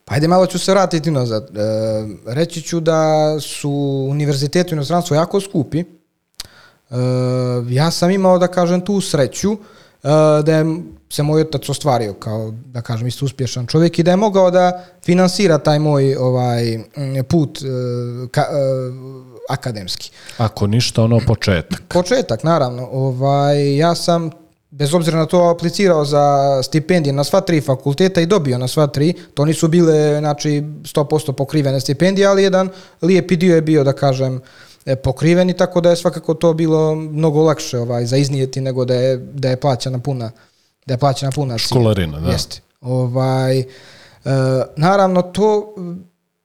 [0.09, 1.57] ajde malo ću se vratiti nazad.
[1.57, 1.61] E,
[2.25, 3.71] reći ću da su
[4.09, 5.79] univerziteti u inostranstvu jako skupi.
[5.79, 5.85] E,
[7.69, 9.57] ja sam imao, da kažem, tu sreću e,
[10.43, 10.65] da je
[11.09, 14.85] se moj otac ostvario kao, da kažem, isto uspješan čovjek i da je mogao da
[15.05, 16.79] finansira taj moj ovaj
[17.27, 17.65] put e,
[18.31, 18.45] ka, e,
[19.49, 20.11] akademski.
[20.37, 21.81] Ako ništa, ono početak.
[21.87, 22.87] Početak, naravno.
[22.91, 24.29] Ovaj, ja sam
[24.71, 28.87] bez obzira na to aplicirao za stipendije na sva tri fakulteta i dobio na sva
[28.87, 29.13] tri.
[29.33, 32.69] To nisu bile znači 100% pokrivene stipendije, ali jedan
[33.01, 34.41] lijepi dio je bio da kažem
[34.85, 38.95] e, pokriveni, tako da je svakako to bilo mnogo lakše ovaj za iznijeti nego da
[38.95, 40.31] je da je plaćana puna
[40.85, 42.31] da je plaćana puna školarina, da.
[42.31, 42.61] Jeste.
[42.81, 43.65] Ovaj e,
[44.75, 45.75] naravno to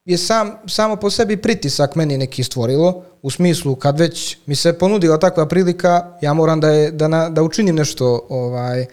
[0.05, 4.73] je sam, samo po sebi pritisak meni neki stvorilo, u smislu kad već mi se
[4.73, 8.87] ponudila takva prilika, ja moram da, je, da, na, da učinim nešto ovaj,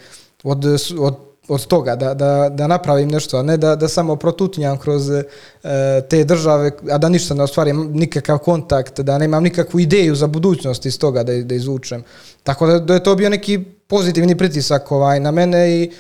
[0.44, 0.66] od,
[1.00, 1.16] od,
[1.48, 5.24] od toga, da, da, da napravim nešto, a ne da, da samo protutnjam kroz e,
[6.10, 10.86] te države, a da ništa ne ostvarim, nikakav kontakt, da nemam nikakvu ideju za budućnost
[10.86, 12.04] iz toga da, da izvučem.
[12.44, 15.92] Tako da, da je to bio neki pozitivni pritisak ovaj, na mene i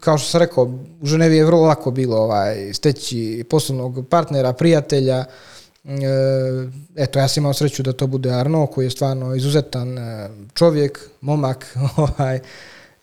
[0.00, 0.64] kao što sam rekao,
[1.00, 5.24] u Ženevi je vrlo lako bilo ovaj, steći poslovnog partnera, prijatelja.
[5.84, 5.94] E,
[6.96, 11.10] eto, ja sam imao sreću da to bude Arno, koji je stvarno izuzetan e, čovjek,
[11.20, 12.40] momak, ovaj,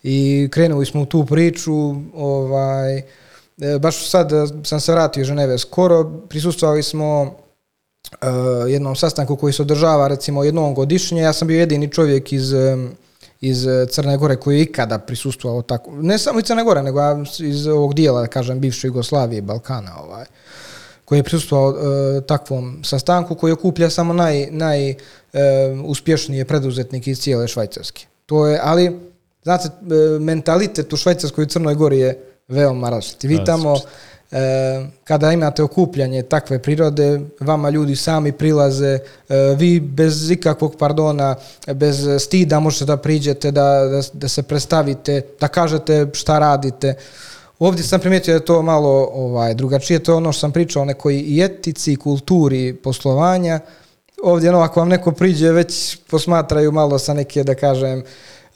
[0.02, 3.02] i krenuli smo u tu priču, ovaj,
[3.80, 4.30] baš sad
[4.64, 7.36] sam se vratio Ženeve skoro, prisustvovali smo
[8.68, 12.52] jednom sastanku koji se održava recimo jednom godišnje, ja sam bio jedini čovjek iz
[13.40, 17.00] iz eh, Crne Gore koji je ikada prisustvovao tako, ne samo iz Crne Gore, nego
[17.38, 20.24] iz ovog dijela, da kažem, bivše Jugoslavije, Balkana, ovaj,
[21.04, 24.98] koji je prisustvovao uh, takvom sastanku koji okuplja samo naj, naj uh,
[25.84, 28.06] uspješnije preduzetnike iz cijele Švajcarske.
[28.26, 28.98] To je, ali,
[29.42, 29.68] znate,
[30.20, 33.22] mentalitet u Švajcarskoj i Crnoj Gori je veoma različit.
[33.22, 33.80] Vi tamo, e,
[35.04, 41.34] kada imate okupljanje takve prirode, vama ljudi sami prilaze, e, vi bez ikakvog pardona,
[41.74, 46.94] bez stida možete da priđete, da, da, da se predstavite, da kažete šta radite.
[47.58, 50.82] Ovdje sam primijetio da je to malo ovaj, drugačije, to je ono što sam pričao
[50.82, 53.60] o nekoj etici, kulturi poslovanja.
[54.22, 58.02] Ovdje, no, ako vam neko priđe, već posmatraju malo sa neke, da kažem,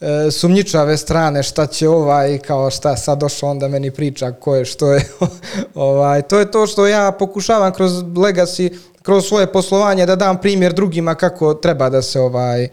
[0.03, 4.65] e, sumnjičave strane šta će ovaj kao šta sad došao onda meni priča ko je
[4.65, 5.05] što je
[5.75, 10.73] ovaj to je to što ja pokušavam kroz legacy kroz svoje poslovanje da dam primjer
[10.73, 12.67] drugima kako treba da se ovaj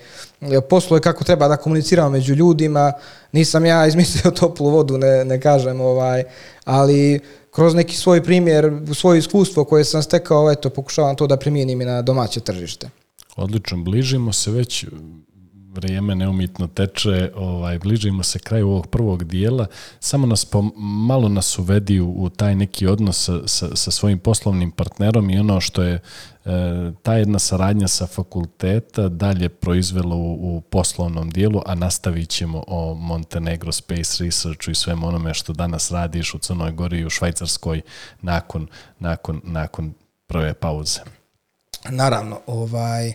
[0.68, 2.92] posluje kako treba da komuniciramo među ljudima.
[3.32, 6.24] Nisam ja izmislio toplu vodu ne, ne kažem ovaj
[6.64, 11.80] ali kroz neki svoj primjer svoje iskustvo koje sam stekao eto pokušavam to da primijenim
[11.80, 12.90] i na domaće tržište.
[13.36, 14.84] Odlično, bližimo se već
[15.74, 19.66] vrijeme neumitno teče, ovaj, bližimo se kraju ovog prvog dijela,
[20.00, 24.18] samo nas po, malo nas uvedi u, u taj neki odnos sa, sa, sa svojim
[24.18, 26.00] poslovnim partnerom i ono što je e,
[27.02, 32.94] ta jedna saradnja sa fakulteta dalje proizvela u, u poslovnom dijelu, a nastavit ćemo o
[32.94, 37.80] Montenegro Space Researchu i svem onome što danas radiš u Crnoj Gori i u Švajcarskoj
[38.22, 38.66] nakon,
[38.98, 39.94] nakon, nakon
[40.26, 41.00] prve pauze.
[41.90, 43.14] Naravno, ovaj, e,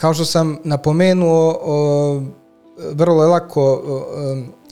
[0.00, 2.22] kao što sam napomenuo, o,
[2.92, 4.06] vrlo je lako, o,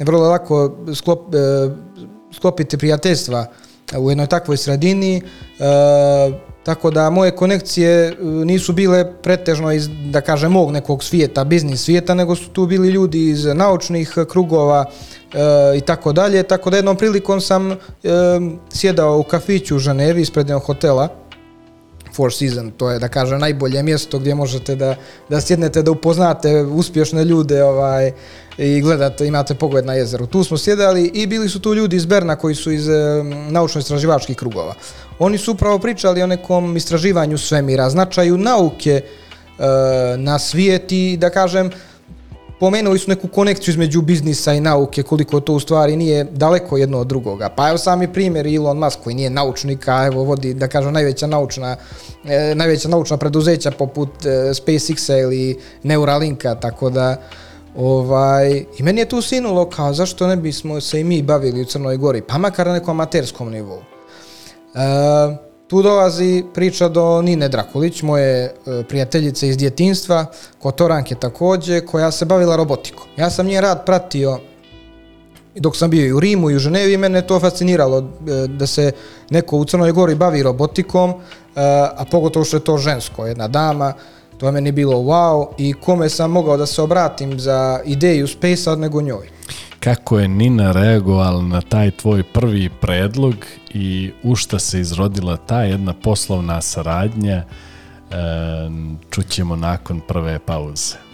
[0.01, 1.71] vrlo je lako sklop, e,
[2.37, 3.47] sklopiti prijateljstva
[3.99, 5.23] u jednoj takvoj sredini, e,
[6.63, 11.85] tako da moje konekcije e, nisu bile pretežno iz, da kažem, mog nekog svijeta, biznis
[11.85, 16.77] svijeta, nego su tu bili ljudi iz naučnih krugova e, i tako dalje, tako da
[16.77, 17.77] jednom prilikom sam e,
[18.73, 21.26] sjedao u kafiću u Ženevi ispred jednog hotela,
[22.17, 24.95] Four Seasons, to je da kažem najbolje mjesto gdje možete da,
[25.29, 28.13] da sjednete, da upoznate uspješne ljude ovaj,
[28.59, 30.27] i gledate, imate pogled na jezero.
[30.27, 32.89] Tu smo sjedali i bili su tu ljudi iz Berna koji su iz
[33.51, 34.75] naučno-istraživačkih krugova.
[35.19, 39.03] Oni su upravo pričali o nekom istraživanju svemira, značaju nauke e,
[40.17, 41.71] na svijet i da kažem,
[42.61, 46.99] pomenuli su neku konekciju između biznisa i nauke, koliko to u stvari nije daleko jedno
[46.99, 47.49] od drugoga.
[47.49, 51.27] Pa evo sami primjer Elon Musk koji nije naučnik, a evo vodi, da kažem, najveća
[51.27, 51.77] naučna,
[52.25, 57.17] e, najveća naučna preduzeća poput e, SpaceX-a ili Neuralinka, tako da
[57.77, 61.65] ovaj, i meni je tu sinulo kao zašto ne bismo se i mi bavili u
[61.65, 63.79] Crnoj Gori, pa makar na nekom amaterskom nivou.
[64.75, 68.53] E, tu dolazi priča do Nine Drakulić, moje e,
[68.89, 70.27] prijateljice iz djetinstva,
[70.59, 73.07] Kotoranke također, koja se bavila robotikom.
[73.17, 74.39] Ja sam njen rad pratio
[75.55, 78.03] dok sam bio i u Rimu i u Ženevi mene to fasciniralo e,
[78.49, 78.93] da se
[79.31, 81.15] neko u Crnoj Gori bavi robotikom,
[81.97, 83.93] a pogotovo što je to žensko, jedna dama,
[84.39, 88.75] to je meni bilo wow i kome sam mogao da se obratim za ideju Space-a
[88.75, 89.29] nego njoj
[89.81, 93.35] kako je Nina reagovala na taj tvoj prvi predlog
[93.75, 97.45] i u šta se izrodila ta jedna poslovna saradnja, e,
[99.11, 101.06] čućemo nakon prve pauze.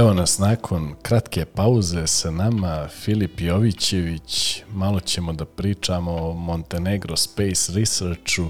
[0.00, 4.62] Evo nas nakon kratke pauze sa nama Filip Jovićević.
[4.72, 8.46] Malo ćemo da pričamo o Montenegro Space Researchu.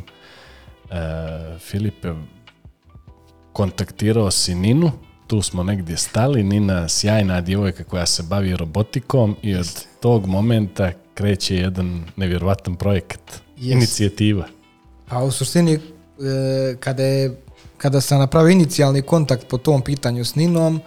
[0.90, 2.12] E, Filipe,
[3.52, 4.92] kontaktirao si Ninu,
[5.26, 6.42] tu smo negdje stali.
[6.42, 13.40] Nina, sjajna djevojka koja se bavi robotikom i od tog momenta kreće jedan nevjerovatan projekat,
[13.58, 13.72] yes.
[13.72, 14.46] inicijativa.
[15.08, 15.80] Pa u suštini, e,
[16.80, 17.40] kada, je,
[17.76, 20.80] kada sam napravio inicijalni kontakt po tom pitanju s Ninom,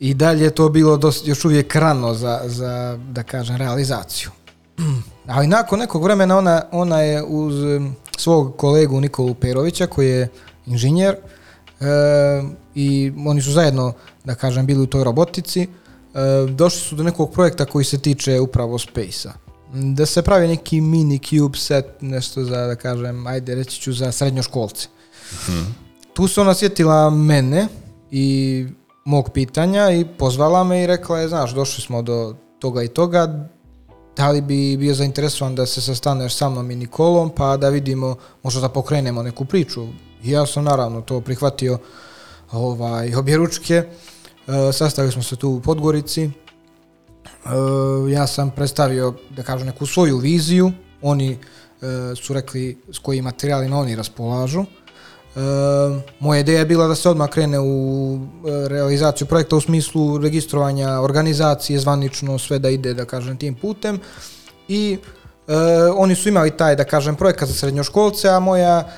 [0.00, 4.30] i dalje je to bilo dost, još uvijek rano za, za, da kažem, realizaciju.
[5.26, 7.54] Ali nakon nekog vremena ona, ona je uz
[8.18, 10.28] svog kolegu Nikolu Perovića koji je
[10.66, 11.86] inženjer e,
[12.74, 13.92] i oni su zajedno,
[14.24, 15.68] da kažem, bili u toj robotici, e,
[16.50, 19.32] došli su do nekog projekta koji se tiče upravo Space-a.
[19.74, 24.12] Da se pravi neki mini cube set, nešto za, da kažem, ajde reći ću za
[24.12, 24.88] srednjoškolce.
[25.46, 25.74] Hmm.
[26.14, 27.68] Tu se ona sjetila mene
[28.10, 28.66] i
[29.04, 33.48] mog pitanja i pozvala me i rekla je, znaš, došli smo do toga i toga,
[34.16, 38.16] da li bi bio zainteresovan da se sastaneš sa mnom i Nikolom, pa da vidimo,
[38.42, 39.86] možda da pokrenemo neku priču.
[40.22, 41.78] I ja sam naravno to prihvatio
[42.52, 43.86] ovaj, obje ručke, e,
[44.72, 46.30] sastavili smo se tu u Podgorici, e,
[48.12, 51.36] ja sam predstavio, da kažem, neku svoju viziju, oni e,
[52.16, 54.64] su rekli s kojim materijalima oni raspolažu,
[56.18, 61.00] moja ideja je bila da se odmah krene u e, realizaciju projekta u smislu registrovanja
[61.00, 64.00] organizacije, zvanično sve da ide, da kažem, tim putem.
[64.68, 64.98] I
[65.48, 65.54] e,
[65.96, 68.88] oni su imali taj, da kažem, projekat za srednjoškolce, a moja,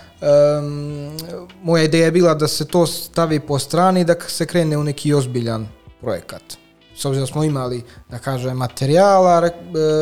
[1.63, 5.15] moja ideja je bila da se to stavi po strani da se krene u neki
[5.15, 5.69] ozbiljan
[6.01, 6.43] projekat.
[6.97, 9.51] S obzirom da smo imali, da kažem, materijala,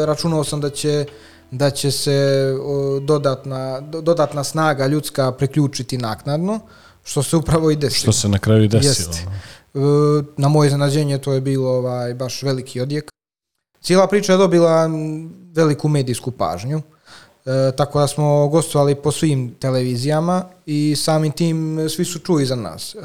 [0.07, 1.07] računao sam da će
[1.51, 2.47] da će se
[3.03, 6.61] dodatna, dodatna snaga ljudska priključiti naknadno,
[7.05, 8.13] što se upravo i desilo.
[8.13, 9.15] Što se na kraju i desilo.
[9.75, 9.79] E,
[10.37, 13.11] na moje iznenađenje to je bilo ovaj, baš veliki odjek.
[13.81, 14.91] Cijela priča je dobila
[15.55, 16.83] veliku medijsku pažnju,
[17.47, 22.57] e, tako da smo gostovali po svim televizijama i samim tim svi su čuli za
[22.57, 22.95] nas.
[22.95, 22.99] E,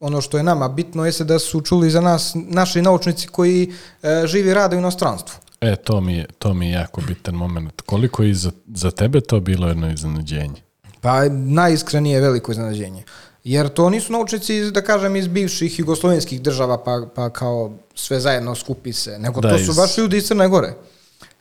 [0.00, 4.26] ono što je nama bitno jeste da su čuli za nas naši naučnici koji e,
[4.26, 5.43] živi i rade u inostranstvu.
[5.64, 7.80] E, to mi je, to mi je jako bitan moment.
[7.80, 10.62] Koliko je za, za tebe to bilo jedno iznenađenje?
[11.00, 13.04] Pa najiskrenije veliko iznenađenje.
[13.44, 18.54] Jer to nisu naučnici, da kažem, iz bivših jugoslovenskih država, pa, pa kao sve zajedno
[18.54, 20.74] skupi se, nego da, to su baš ljudi iz Crne Gore.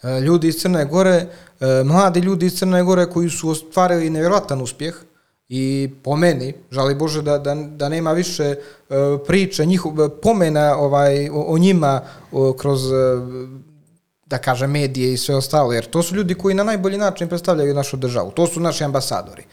[0.04, 1.28] E, ljudi iz Crne Gore,
[1.60, 4.96] e, mladi ljudi iz Crne Gore koji su ostvarili nevjerojatan uspjeh
[5.50, 8.56] i po meni, žali Bože da, da, da nema više e,
[9.28, 12.02] priče, njihov, pomena ovaj, o, o njima
[12.58, 12.82] kroz
[14.34, 17.74] da kažem, medije i sve ostalo, jer to su ljudi koji na najbolji način predstavljaju
[17.74, 18.32] našu državu.
[18.32, 19.44] To su naši ambasadori.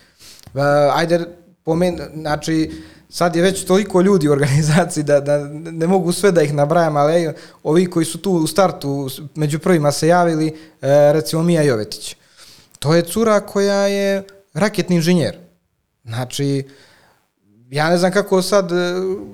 [0.54, 0.62] Uh,
[0.94, 1.20] ajde,
[1.64, 2.70] pomen, znači,
[3.10, 6.96] sad je već toliko ljudi u organizaciji da, da ne mogu sve da ih nabrajam,
[6.96, 7.28] ali
[7.62, 12.16] ovi koji su tu u startu među prvima se javili, uh, recimo Mija Jovetić.
[12.78, 14.22] To je cura koja je
[14.54, 15.36] raketni inženjer.
[16.04, 16.64] Znači,
[17.70, 18.76] ja ne znam kako sad e,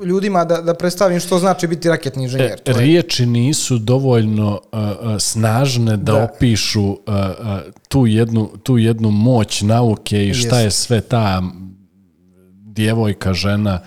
[0.05, 2.61] ljudima da, da predstavim što znači biti raketni inženjer.
[2.64, 4.81] E, riječi nisu dovoljno uh,
[5.18, 6.25] snažne da, da.
[6.25, 6.96] opišu uh,
[7.88, 10.64] tu, jednu, tu jednu moć nauke i šta Jest.
[10.64, 11.42] je sve ta
[12.77, 13.81] djevojka, žena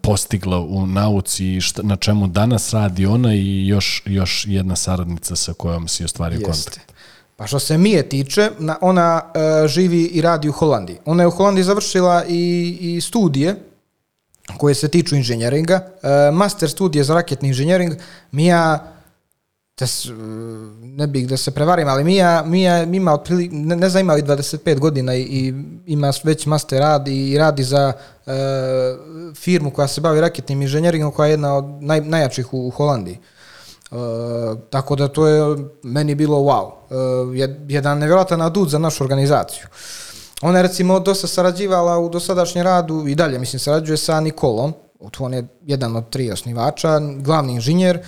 [0.00, 5.36] postigla u nauci i šta, na čemu danas radi ona i još, još jedna saradnica
[5.36, 6.89] sa kojom si ostvario kontakt.
[7.40, 8.50] Pa što se Mije tiče,
[8.80, 10.98] ona uh, živi i radi u Holandiji.
[11.04, 13.54] Ona je u Holandiji završila i, i studije
[14.58, 15.80] koje se tiču inženjeringa.
[15.80, 17.94] Uh, master studije za raketni inženjering.
[18.32, 18.92] Mija,
[19.78, 20.06] da s,
[20.82, 24.22] ne bih da se prevarim, ali Mija, Mija ima otpili, ne, ne znam, ima li
[24.22, 25.54] 25 godina i, i
[25.86, 27.92] ima već master rad i radi za
[28.26, 28.32] uh,
[29.34, 33.16] firmu koja se bavi raketnim inženjeringom koja je jedna od naj, najjačih u, u Holandiji.
[33.16, 33.39] Uh,
[33.90, 33.98] Uh,
[34.70, 36.64] tako da to je meni bilo wow.
[36.64, 37.36] Uh,
[37.68, 39.66] jedan nevjerojatan adut za našu organizaciju.
[40.42, 44.74] Ona je recimo dosta sarađivala u dosadašnjem radu i dalje, mislim, sarađuje sa Nikolom,
[45.18, 47.98] on je jedan od tri osnivača, glavni inženjer,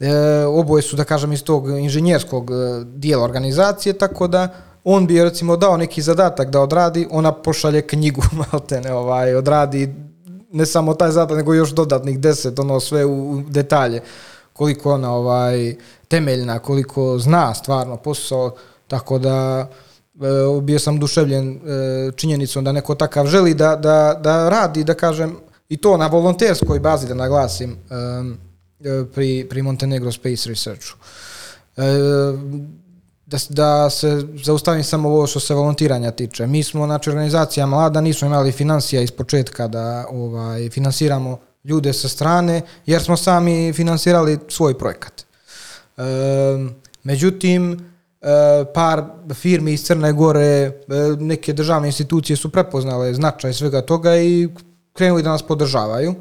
[0.00, 2.50] e, oboje su, da kažem, iz tog inženjerskog
[2.84, 4.48] dijela organizacije, tako da
[4.84, 8.22] on bi recimo dao neki zadatak da odradi, ona pošalje knjigu,
[8.52, 9.94] maltene, ovaj, odradi
[10.52, 14.02] ne samo taj zadatak, nego još dodatnih deset, ono sve u detalje
[14.60, 15.74] koliko ona ovaj
[16.08, 18.54] temeljna, koliko zna stvarno posao,
[18.88, 21.58] tako da e, bio sam duševljen e,
[22.16, 25.36] činjenicom da neko takav želi da, da, da radi, da kažem,
[25.68, 30.98] i to na volonterskoj bazi, da naglasim, e, pri, pri Montenegro Space Researchu.
[31.76, 31.82] E,
[33.26, 36.46] da, da se zaustavim samo ovo što se volontiranja tiče.
[36.46, 42.08] Mi smo, znači, organizacija mlada, nismo imali financija iz početka da ovaj, finansiramo ljude sa
[42.08, 45.22] strane, jer smo sami finansirali svoj projekat.
[45.22, 46.02] E,
[47.02, 47.90] međutim,
[48.74, 50.72] par firmi iz Crne Gore, e,
[51.18, 54.48] neke državne institucije su prepoznale značaj svega toga i
[54.92, 56.14] krenuli da nas podržavaju.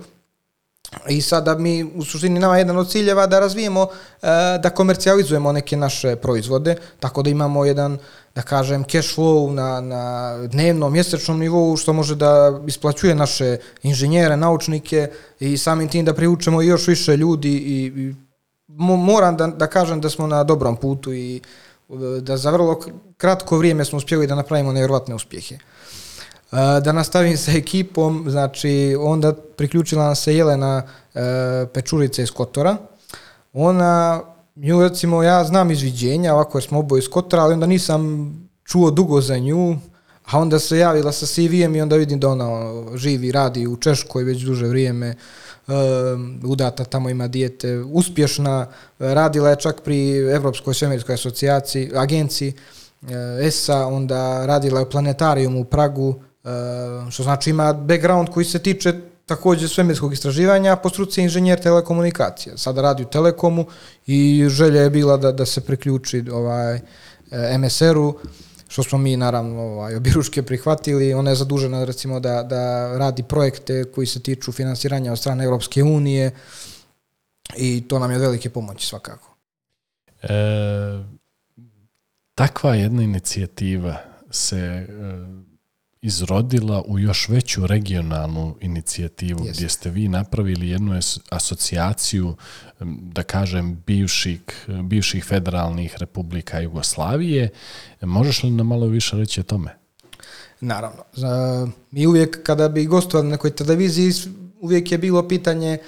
[1.09, 3.87] I sada mi, u suštini, nama jedan od ciljeva da razvijemo,
[4.21, 4.27] e,
[4.63, 7.97] da komercijalizujemo neke naše proizvode, tako da imamo jedan,
[8.35, 14.37] da kažem, cash flow na, na dnevnom, mjesečnom nivou, što može da isplaćuje naše inženjere,
[14.37, 18.15] naučnike i samim tim da priučemo još više ljudi i, i
[18.77, 21.41] moram da, da kažem da smo na dobrom putu i
[22.21, 22.79] da za vrlo
[23.17, 25.57] kratko vrijeme smo uspjeli da napravimo nevjerovatne uspjehe.
[26.51, 30.83] Da nastavim sa ekipom, znači onda priključila nam se Jelena
[31.15, 31.19] e,
[31.73, 32.77] Pečurica iz Kotora.
[33.53, 34.21] Ona,
[34.55, 38.31] nju recimo ja znam izviđenja, ovako jer smo oboje iz Kotora, ali onda nisam
[38.63, 39.77] čuo dugo za nju,
[40.25, 44.23] a onda se javila sa CV-em i onda vidim da ona živi, radi u Češkoj
[44.23, 45.15] već duže vrijeme,
[45.67, 45.73] uh,
[46.43, 48.67] udata tamo ima dijete, uspješna,
[48.99, 52.53] radila je čak pri Evropskoj svemirskoj asocijaciji, agenciji
[53.41, 56.28] ESA, onda radila je u planetarijumu u Pragu, E,
[57.11, 58.93] što znači ima background koji se tiče
[59.29, 62.57] takođe svemirskog istraživanja, po struci inženjer telekomunikacija.
[62.57, 63.65] Sada radi u Telekomu
[64.07, 66.75] i želja je bila da, da se priključi ovaj,
[67.31, 68.19] e, MSR-u,
[68.67, 71.13] što smo mi naravno ovaj, obiruške prihvatili.
[71.13, 75.83] Ona je zadužena recimo da, da radi projekte koji se tiču finansiranja od strane Europske
[75.83, 76.31] unije
[77.57, 79.35] i to nam je velike pomoći svakako.
[80.21, 80.29] E,
[82.35, 83.97] takva jedna inicijativa
[84.31, 84.85] se e,
[86.01, 89.53] izrodila u još veću regionalnu inicijativu yes.
[89.53, 92.35] gdje ste vi napravili jednu asocijaciju
[93.01, 94.41] da kažem bivših,
[94.83, 97.49] bivših federalnih republika Jugoslavije.
[98.01, 99.75] Možeš li nam malo više reći o tome?
[100.61, 101.03] Naravno.
[101.91, 104.13] Mi uvijek kada bi gostovali na nekoj televiziji
[104.59, 105.79] uvijek je bilo pitanje e,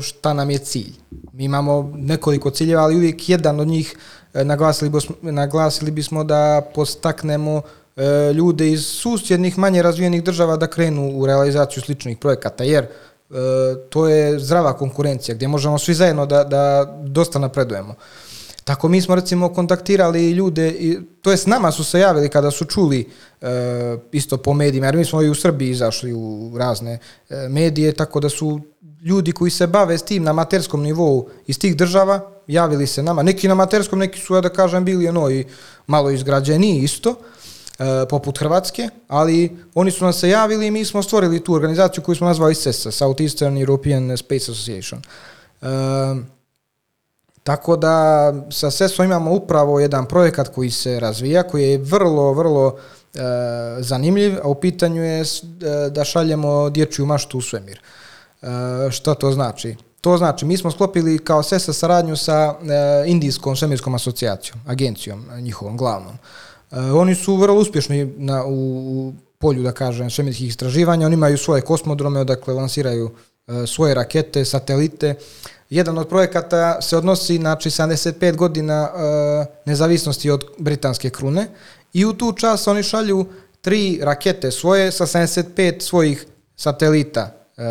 [0.00, 0.92] šta nam je cilj.
[1.32, 3.96] Mi imamo nekoliko ciljeva, ali uvijek jedan od njih
[4.34, 7.62] e, naglasili, bismo, naglasili bismo da postaknemo
[8.34, 12.88] ljude iz susjednih manje razvijenih država da krenu u realizaciju sličnih projekata, jer e,
[13.90, 17.94] to je zdrava konkurencija gdje možemo svi zajedno da, da dosta napredujemo.
[18.64, 22.50] Tako mi smo recimo kontaktirali ljude, i, to je s nama su se javili kada
[22.50, 23.08] su čuli
[23.40, 23.46] e,
[24.12, 26.98] isto po medijima, jer mi smo i u Srbiji izašli u razne
[27.30, 28.60] e, medije, tako da su
[29.02, 33.22] ljudi koji se bave s tim na materskom nivou iz tih država javili se nama.
[33.22, 35.44] Neki na materskom, neki su, ja da kažem, bili ono i
[35.86, 37.39] malo izgrađeni isto, E,
[38.08, 42.14] poput Hrvatske, ali oni su nam se javili i mi smo stvorili tu organizaciju koju
[42.14, 45.02] smo nazvali SESA, Southeastern European Space Association.
[45.62, 45.66] E,
[47.42, 52.76] tako da sa SESom imamo upravo jedan projekat koji se razvija, koji je vrlo, vrlo
[52.76, 53.18] e,
[53.78, 55.24] zanimljiv, a u pitanju je e,
[55.90, 57.80] da šaljemo dječju maštu u svemir.
[58.42, 58.46] E,
[58.90, 59.76] šta to znači?
[60.00, 62.54] To znači, mi smo sklopili kao SESA saradnju sa e,
[63.06, 66.14] Indijskom svemirskom asocijacijom, agencijom njihovom glavnom.
[66.14, 71.06] Uh, oni su vrlo uspješni na, u polju, da kažem, svemirskih istraživanja.
[71.06, 73.10] Oni imaju svoje kosmodrome, odakle lansiraju
[73.46, 75.14] e, svoje rakete, satelite.
[75.70, 81.48] Jedan od projekata se odnosi, znači, 75 godina e, nezavisnosti od britanske krune
[81.92, 83.26] i u tu čas oni šalju
[83.60, 87.30] tri rakete svoje sa 75 svojih satelita.
[87.56, 87.62] E,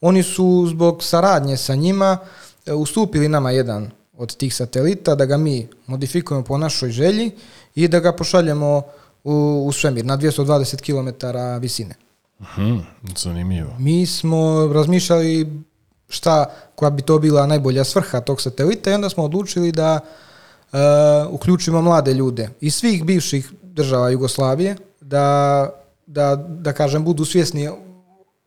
[0.00, 2.18] oni su zbog saradnje sa njima
[2.66, 7.30] e, ustupili nama jedan od tih satelita, da ga mi modifikujemo po našoj želji
[7.74, 8.82] i da ga pošaljemo
[9.24, 11.26] u, u svemir na 220 km
[11.60, 11.94] visine.
[12.40, 12.76] Mhm,
[13.16, 13.70] zanimljivo.
[13.78, 15.62] Mi smo razmišljali
[16.08, 16.44] šta,
[16.74, 20.78] koja bi to bila najbolja svrha tog satelita i onda smo odlučili da uh,
[21.30, 25.70] uključimo mlade ljude iz svih bivših država Jugoslavije, da,
[26.06, 27.70] da, da kažem, budu svjesni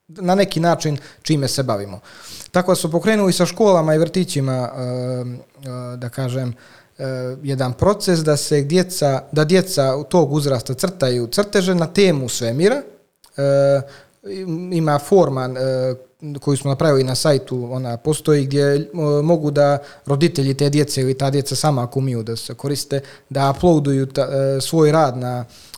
[0.09, 1.99] na neki način čime se bavimo.
[2.51, 7.05] Tako da smo pokrenuli sa školama i vrtićima, uh, uh, da kažem, uh,
[7.43, 12.81] jedan proces da se djeca, da djeca u tog uzrasta crtaju crteže na temu svemira.
[14.71, 15.49] Ima forma
[16.41, 18.89] koju smo napravili na sajtu, ona postoji gdje
[19.23, 23.53] mogu da roditelji te djece ili ta djeca sama ako umiju da se koriste, da
[23.57, 24.27] uploaduju ta,
[24.61, 25.68] svoj rad na E,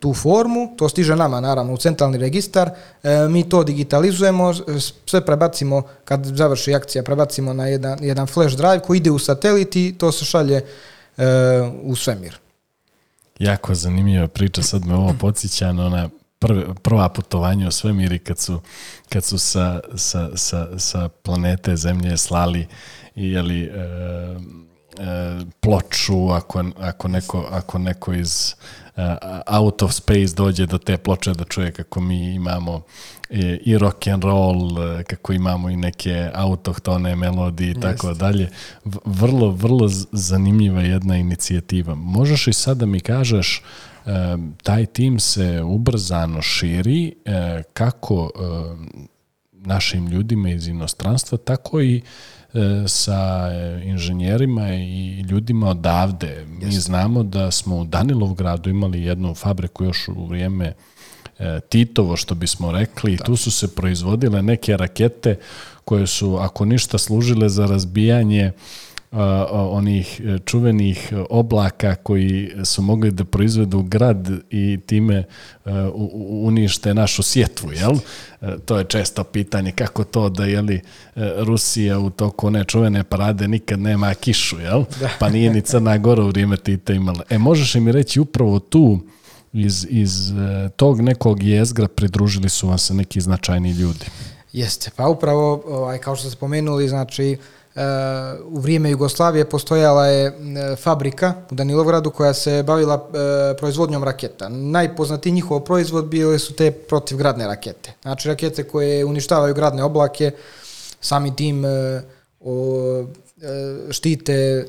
[0.00, 2.70] tu formu, to stiže nama naravno u centralni registar,
[3.02, 4.54] e, mi to digitalizujemo,
[5.06, 9.76] sve prebacimo, kad završi akcija, prebacimo na jedan, jedan flash drive koji ide u satelit
[9.76, 10.56] i to se šalje
[11.16, 11.24] e,
[11.82, 12.38] u svemir.
[13.38, 16.08] Jako zanimljiva priča, sad me ovo podsjeća na ona
[16.38, 18.60] prve, prva putovanja u svemir i kad su,
[19.08, 22.66] kad su sa, sa, sa, sa planete Zemlje slali
[23.14, 23.68] jeli, e,
[24.98, 28.54] e, ploču ako, ako, neko, ako neko iz
[29.46, 32.82] out of space dođe do te ploče da čuje kako mi imamo
[33.64, 34.70] i, rock and roll,
[35.06, 38.50] kako imamo i neke autohtone melodije i tako dalje.
[39.04, 41.94] Vrlo, vrlo zanimljiva jedna inicijativa.
[41.94, 43.62] Možeš i sada mi kažeš
[44.62, 47.14] taj tim se ubrzano širi
[47.72, 48.30] kako
[49.52, 52.02] našim ljudima iz inostranstva, tako i E,
[52.86, 53.50] sa
[53.84, 56.46] inženjerima i ljudima odavde.
[56.48, 56.80] Mi Jeste.
[56.80, 60.72] znamo da smo u Danilovgradu imali jednu fabriku još u vrijeme
[61.38, 65.38] e, Titovo, što bismo rekli, i tu su se proizvodile neke rakete
[65.84, 68.87] koje su, ako ništa, služile za razbijanje uh,
[69.50, 75.24] onih e, čuvenih oblaka koji su mogli da proizvedu grad i time e,
[76.40, 77.96] unište našu sjetvu, jel?
[78.40, 80.80] E, to je često pitanje kako to da je li
[81.38, 84.84] Rusija u toku one čuvene parade nikad nema kišu, jel?
[85.00, 85.08] Da.
[85.18, 87.22] Pa nije ni Crna Gora u vrijeme Tita imala.
[87.30, 89.00] E, možeš mi reći upravo tu
[89.52, 90.32] iz, iz
[90.76, 94.06] tog nekog jezgra pridružili su vam se neki značajni ljudi?
[94.52, 97.57] Jeste, pa upravo, ovaj, kao što ste spomenuli, znači, uh,
[98.44, 100.32] u vrijeme Jugoslavije postojala je e,
[100.76, 104.48] fabrika u Danilovgradu koja se bavila e, proizvodnjom raketa.
[104.48, 107.92] Najpoznatiji njihov proizvod bile su te protivgradne rakete.
[108.02, 110.30] Znači rakete koje uništavaju gradne oblake,
[111.00, 111.64] sami tim
[112.40, 113.04] o,
[113.90, 114.66] štite,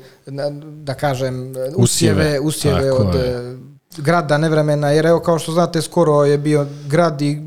[0.62, 3.58] da kažem, usjeve, usjeve od je.
[3.96, 7.42] grada nevremena, jer evo kao što znate skoro je bio grad i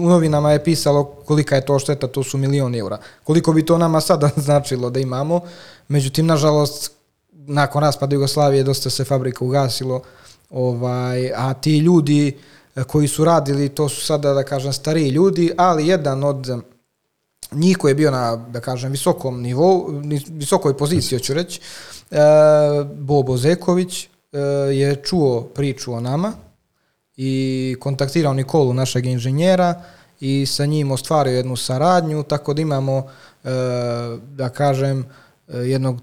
[0.00, 2.98] u novinama je pisalo kolika je to šteta, to su milioni eura.
[3.24, 5.40] Koliko bi to nama sada značilo da imamo,
[5.88, 6.92] međutim, nažalost,
[7.32, 10.02] nakon raspada Jugoslavije dosta se fabrika ugasilo,
[10.50, 12.36] ovaj, a ti ljudi
[12.76, 16.62] eh, koji su radili, to su sada, da kažem, stariji ljudi, ali jedan od
[17.52, 19.86] njih koji je bio na, da kažem, visokom nivou,
[20.28, 21.60] visokoj poziciji, ću reći,
[22.10, 22.18] eh,
[22.94, 24.38] Bobo Zeković eh,
[24.72, 26.32] je čuo priču o nama,
[27.20, 29.82] i kontaktirao Nikolu, našeg inženjera,
[30.20, 32.98] i sa njim ostvario jednu saradnju, tako da imamo,
[33.44, 33.50] e,
[34.36, 35.04] da kažem,
[35.48, 36.00] e, jednog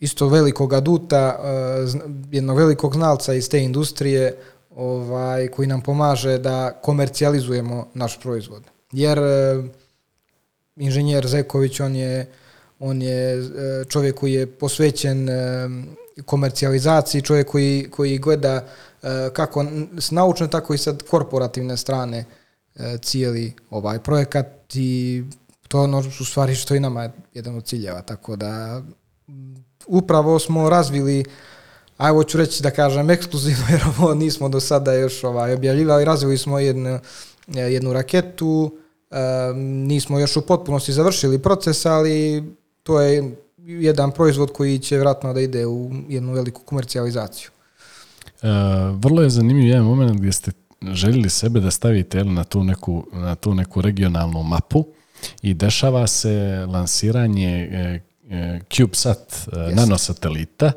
[0.00, 4.36] isto velikog aduta, e, jednog velikog znalca iz te industrije,
[4.76, 8.62] ovaj, koji nam pomaže da komercijalizujemo naš proizvod.
[8.92, 9.18] Jer
[10.76, 12.30] inženjer Zeković, on je,
[12.78, 13.42] on je
[13.88, 15.28] čovjek koji je posvećen
[16.24, 18.95] komercijalizaciji, čovjek koji, koji gleda E,
[19.32, 19.64] kako
[19.98, 22.24] s naučne, tako i sa korporativne strane
[22.74, 25.24] e, cijeli ovaj projekat i
[25.68, 28.82] to ono u stvari što i nama je jedan od ciljeva, tako da
[29.86, 31.24] upravo smo razvili
[31.96, 36.04] a evo ću reći da kažem ekskluzivno jer ovo nismo do sada još ovaj, objavljivali,
[36.04, 36.98] razvili smo jednu,
[37.56, 38.78] e, jednu raketu,
[39.86, 42.44] nismo još u potpunosti završili proces, ali
[42.82, 47.50] to je jedan proizvod koji će vratno da ide u jednu veliku komercijalizaciju.
[48.42, 48.48] Uh,
[48.98, 50.52] vrlo je zanimljiv jedan moment gdje ste
[50.82, 54.86] željeli sebe da stavite na tu neku, na tu neku regionalnu mapu
[55.42, 58.00] i dešava se lansiranje e,
[58.30, 59.74] e, CubeSat yes.
[59.74, 60.72] nanosatelita.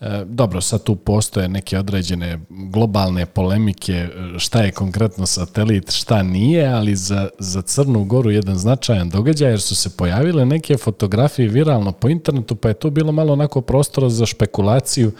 [0.00, 6.22] E, dobro, sad tu postoje neke određene globalne polemike e, šta je konkretno satelit, šta
[6.22, 11.48] nije, ali za, za Crnu Goru jedan značajan događaj jer su se pojavile neke fotografije
[11.48, 15.12] viralno po internetu, pa je tu bilo malo onako prostora za špekulaciju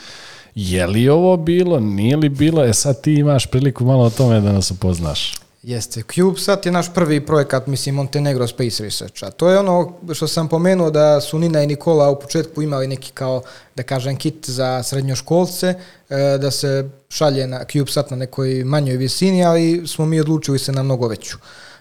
[0.54, 4.40] je li ovo bilo, nije li bilo, e sad ti imaš priliku malo o tome
[4.40, 5.34] da nas upoznaš.
[5.62, 6.02] Jeste.
[6.14, 9.24] CubeSat je naš prvi projekat, mislim, Montenegro Space Research.
[9.24, 12.86] A to je ono što sam pomenuo da su Nina i Nikola u početku imali
[12.86, 13.42] neki kao,
[13.76, 19.44] da kažem, kit za srednjoškolce, e, da se šalje na CubeSat na nekoj manjoj visini,
[19.44, 21.36] ali smo mi odlučili se na mnogo veću.
[21.36, 21.71] Uh,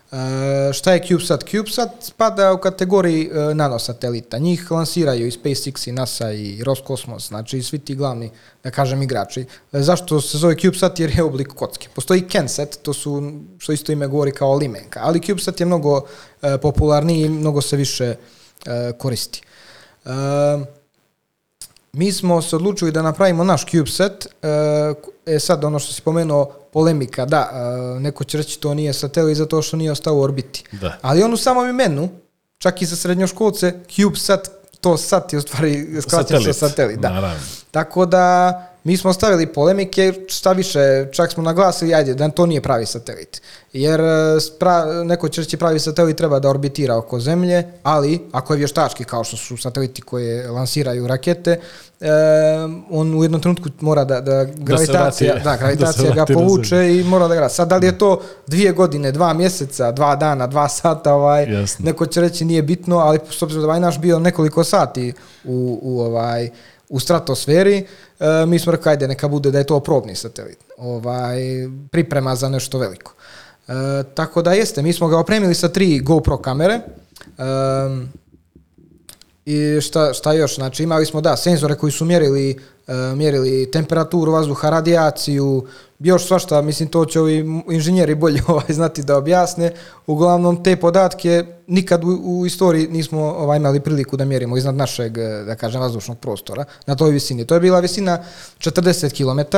[0.74, 1.44] šta je CubeSat?
[1.50, 4.38] CubeSat spada u kategoriji uh, nanosatelita.
[4.38, 8.32] Njih lansiraju i SpaceX i NASA i Roskosmos, znači svi ti glavni,
[8.64, 9.46] da kažem, igrači.
[9.72, 11.00] Uh, zašto se zove CubeSat?
[11.00, 11.88] Jer je oblik kocke.
[11.96, 16.04] Postoji CanSat, to su, što isto ime govori kao limenka, ali CubeSat je mnogo uh,
[16.62, 19.42] popularniji i mnogo se više uh, koristi.
[20.06, 20.12] Uh,
[21.94, 24.28] mi smo se odlučili da napravimo naš CubeSat,
[25.26, 27.52] e sad ono što si pomenuo, polemika, da,
[28.00, 30.64] neko će reći to nije satelit zato što nije ostao u orbiti.
[30.72, 30.98] Da.
[31.02, 32.10] Ali on u samom imenu,
[32.58, 34.50] čak i za srednjoškolce, CubeSat,
[34.82, 37.00] to sat je u stvari skraćen sa satelit.
[37.00, 37.10] Da.
[37.10, 37.40] Naravno.
[37.72, 42.62] Tako da mi smo stavili polemike, šta više, čak smo naglasili, ajde, da to nije
[42.62, 43.42] pravi satelit.
[43.74, 48.54] Jer e, pra, neko će reći pravi satelit treba da orbitira oko Zemlje, ali ako
[48.54, 51.60] je vještački kao što su sateliti koje lansiraju rakete,
[52.02, 52.08] e,
[52.90, 57.04] on u jednom trenutku mora da, da gravitacija, da, da gravitacija da ga povuče i
[57.04, 60.70] mora da ga Sad, da li je to dvije godine, dva mjeseca, dva dana, dva
[60.70, 61.86] sata, ovaj, Jasno.
[61.86, 65.80] neko će reći nije bitno, ali s obzirom da ovaj naš bio nekoliko sati u,
[65.82, 66.50] u ovaj,
[66.90, 67.86] u stratosferi,
[68.20, 70.58] e, mi smo rekli, ajde, neka bude da je to probni satelit.
[70.78, 71.38] Ovaj,
[71.92, 73.14] priprema za nešto veliko.
[73.68, 73.74] E,
[74.14, 76.74] tako da jeste, mi smo ga opremili sa tri GoPro kamere.
[76.74, 76.82] E,
[79.46, 80.56] I šta, šta još?
[80.56, 85.68] Znači imali smo da senzore koji su mjerili uh, mjerili temperaturu vazduha, radijaciju,
[86.00, 89.74] još svašta, mislim to će ovi inženjeri bolje ovaj znati da objasne.
[90.08, 95.18] Uglavnom te podatke nikad u, u istoriji nismo ovaj imali priliku da mjerimo iznad našeg
[95.46, 97.46] da kažem vazdušnog prostora na toj visini.
[97.46, 98.24] To je bila visina
[98.60, 99.58] 40 km,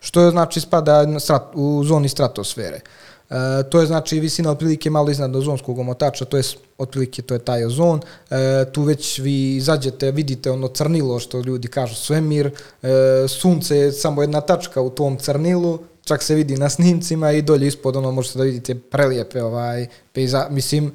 [0.00, 1.06] što je znači spada
[1.54, 2.76] u zoni stratosfere.
[2.76, 6.42] Uh, E, to je znači visina otprilike malo iznad ozonskog omotača, to je
[6.78, 8.00] otprilike to je taj ozon.
[8.30, 12.88] E, tu već vi izađete, vidite ono crnilo što ljudi kažu svemir, e,
[13.28, 17.66] sunce je samo jedna tačka u tom crnilu, čak se vidi na snimcima i dolje
[17.66, 20.94] ispod ono možete da vidite prelijepe ovaj pejza, mislim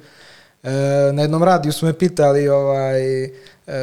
[0.62, 0.70] e,
[1.12, 3.30] na jednom radiju su me pitali ovaj e,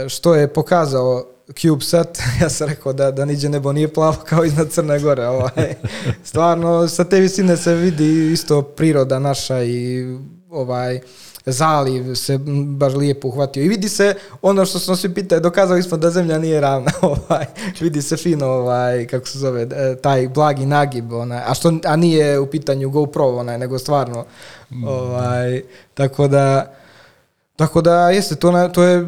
[0.07, 1.25] što je pokazao
[1.55, 5.27] CubeSat, ja sam rekao da, da niđe nebo nije plavo kao iznad Crne Gore.
[5.27, 5.75] Ovaj.
[6.23, 10.05] Stvarno, sa te visine se vidi isto priroda naša i
[10.49, 10.99] ovaj
[11.45, 12.37] zaliv se
[12.67, 13.63] baš lijepo uhvatio.
[13.63, 16.91] I vidi se ono što smo svi pitali, dokazali smo da zemlja nije ravna.
[17.01, 17.45] Ovaj.
[17.79, 21.95] Vidi se fino, ovaj, kako se zove, e, taj blagi nagib, onaj, a, što, a
[21.95, 24.25] nije u pitanju GoPro, onaj, nego stvarno.
[24.69, 24.87] Mm.
[24.87, 25.61] Ovaj,
[25.93, 26.73] tako da,
[27.55, 29.07] tako da jeste, to, to je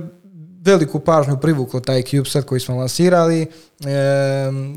[0.66, 3.42] veliku pažnju privuklo taj CubeSat koji smo lansirali.
[3.42, 3.48] E,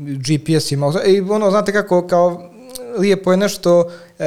[0.05, 0.93] GPS imao...
[1.05, 2.51] I ono, znate kako, kao
[2.97, 4.25] lijepo je nešto, e,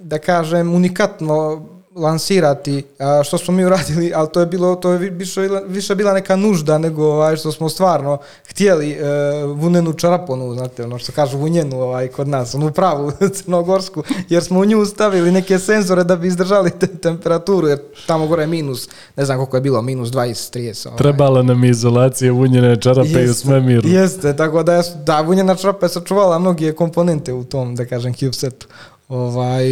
[0.00, 4.98] da kažem, unikatno lansirati, a što smo mi uradili, ali to je bilo, to je
[4.98, 8.18] više, više bila neka nužda nego ovaj, što smo stvarno
[8.48, 9.04] htjeli e,
[9.44, 14.60] vunenu čaraponu, znate, ono što kažu vunjenu ovaj, kod nas, onu pravu crnogorsku, jer smo
[14.60, 18.88] u nju stavili neke senzore da bi izdržali te, temperaturu, jer tamo gore je minus,
[19.16, 20.86] ne znam koliko je bilo, minus 20, 30.
[20.86, 20.98] Ovaj.
[20.98, 23.88] Trebala nam izolacije vunjene čarape jeste, i u svemiru.
[23.88, 28.14] Jeste, tako da, je, da vunjena čarapa je sačuvala mnoge komponente u tom, da kažem,
[28.14, 28.66] CubeSetu.
[29.08, 29.64] Ovaj,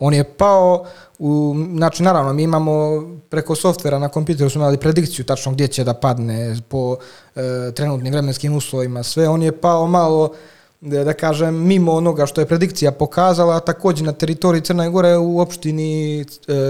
[0.00, 0.84] on je pao,
[1.18, 5.84] u, znači naravno mi imamo preko softvera na kompjuteru smo imali predikciju tačno gdje će
[5.84, 6.96] da padne po
[7.36, 7.40] e,
[7.74, 10.32] trenutnim vremenskim uslovima sve, on je pao malo
[10.80, 15.40] da, da kažem mimo onoga što je predikcija pokazala, također na teritoriji Crne Gore u
[15.40, 16.24] opštini e,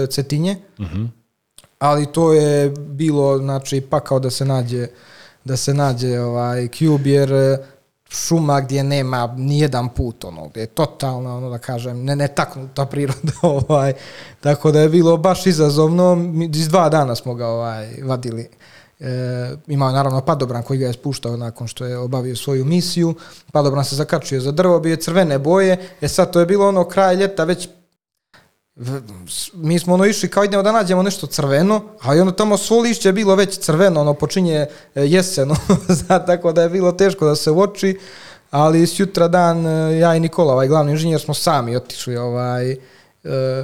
[0.09, 0.97] Cetinje, uh mhm.
[0.97, 1.07] -huh.
[1.79, 4.87] ali to je bilo znači pa kao da se nađe
[5.43, 7.57] da se nađe ovaj Cube jer
[8.09, 12.85] šuma gdje nema ni jedan put, ono, gdje je totalno, ono, da kažem, ne, netaknuta
[12.85, 13.31] priroda,
[13.69, 13.93] ovaj,
[14.39, 16.17] tako da je bilo baš izazovno,
[16.55, 18.49] iz dva dana smo ga, ovaj, vadili,
[18.99, 23.15] e, imao naravno padobran koji ga je spuštao nakon što je obavio svoju misiju,
[23.51, 26.83] padobran se zakačio za drvo, bio je crvene boje, e sad to je bilo ono
[26.83, 27.69] kraj ljeta, već
[29.53, 32.81] mi smo ono išli kao idemo da nađemo nešto crveno, a i ono tamo svo
[32.81, 35.55] lišće je bilo već crveno, ono počinje e, jeseno,
[36.27, 37.99] tako da je bilo teško da se uoči,
[38.51, 42.71] ali s jutra dan e, ja i Nikola, ovaj glavni inženjer, smo sami otišli ovaj,
[42.71, 42.77] e,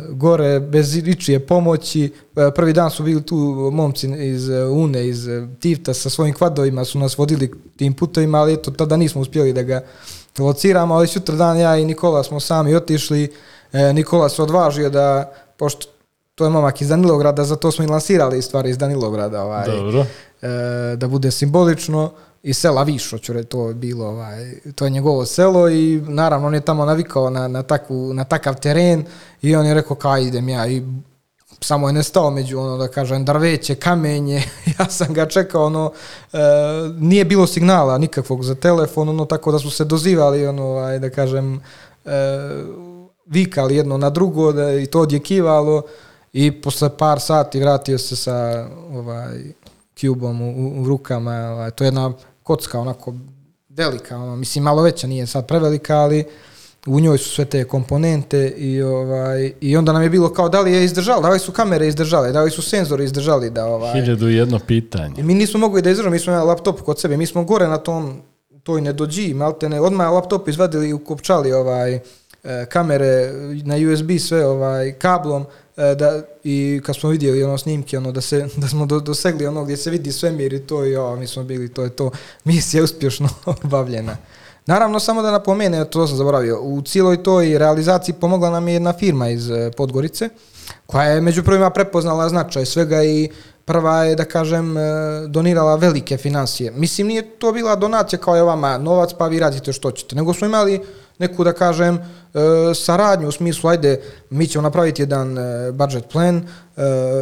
[0.10, 2.14] gore bez ičije pomoći.
[2.56, 3.36] Prvi dan su bili tu
[3.74, 5.28] momci iz Une, iz
[5.60, 9.64] Tifta sa svojim kvadovima su nas vodili tim putovima, ali eto, tada nismo uspjeli da
[9.64, 9.84] ga
[10.40, 13.34] lociramo, ali sutra dan ja i Nikola smo sami otišli.
[13.94, 15.88] Nikola se odvažio da, pošto
[16.36, 19.44] to je momak iz Danilograda, zato smo i lansirali stvari iz Danilograda.
[19.44, 20.06] Ovaj, Dobro.
[20.98, 22.12] da bude simbolično
[22.44, 26.54] i sela Višo, ću to je bilo, ovaj, to je njegovo selo i naravno on
[26.54, 29.06] je tamo navikao na, na, takvu, na takav teren
[29.42, 30.84] i on je rekao kaj idem ja i
[31.62, 34.44] samo je nestao među ono da kažem drveće, kamenje,
[34.80, 35.92] ja sam ga čekao ono,
[36.34, 36.38] e,
[37.00, 41.10] nije bilo signala nikakvog za telefon, ono tako da su se dozivali ono, ovaj, da
[41.10, 41.62] kažem,
[42.06, 42.10] e,
[43.26, 45.82] vikali jedno na drugo da, i to odjekivalo
[46.34, 49.54] i posle par sati vratio se sa ovaj,
[50.02, 52.14] kubom u, u rukama, ovaj, to je jedna
[52.44, 53.14] kocka onako
[53.70, 56.26] velika, ono, mislim malo veća, nije sad prevelika, ali
[56.88, 60.62] u njoj su sve te komponente i ovaj i onda nam je bilo kao da
[60.62, 63.94] li je izdržalo, da li su kamere izdržale, da li su senzori izdržali da ovaj
[63.94, 65.14] hiljadu i jedno pitanje.
[65.18, 67.68] I mi nismo mogli da izdržimo, mi smo imali laptop kod sebe, mi smo gore
[67.68, 68.22] na tom
[68.64, 72.00] toj ne dođi, maltene, odmah laptop izvadili i ukopčali ovaj
[72.70, 73.32] kamere
[73.64, 75.46] na USB sve ovaj kablom
[75.78, 79.48] E, da, i kad smo vidjeli ono snimke, ono, da, se, da smo do, dosegli
[79.48, 82.12] ono gdje se vidi svemir i to i o, mi smo bili, to je to,
[82.44, 83.30] misija uspješno
[83.64, 84.18] obavljena.
[84.66, 88.94] Naravno, samo da napomene, to sam zaboravio, u cijeloj toj realizaciji pomogla nam je jedna
[88.94, 90.30] firma iz e, Podgorice,
[90.86, 93.30] koja je među prvima prepoznala značaj svega i
[93.66, 94.82] prva je, da kažem, e,
[95.28, 96.72] donirala velike financije.
[96.72, 100.34] Mislim, nije to bila donacija kao je vama novac, pa vi radite što ćete, nego
[100.34, 100.82] smo imali
[101.20, 102.00] neku, da kažem, e,
[102.76, 106.48] saradnju u smislu, ajde, mi ćemo napraviti jedan e, budget plan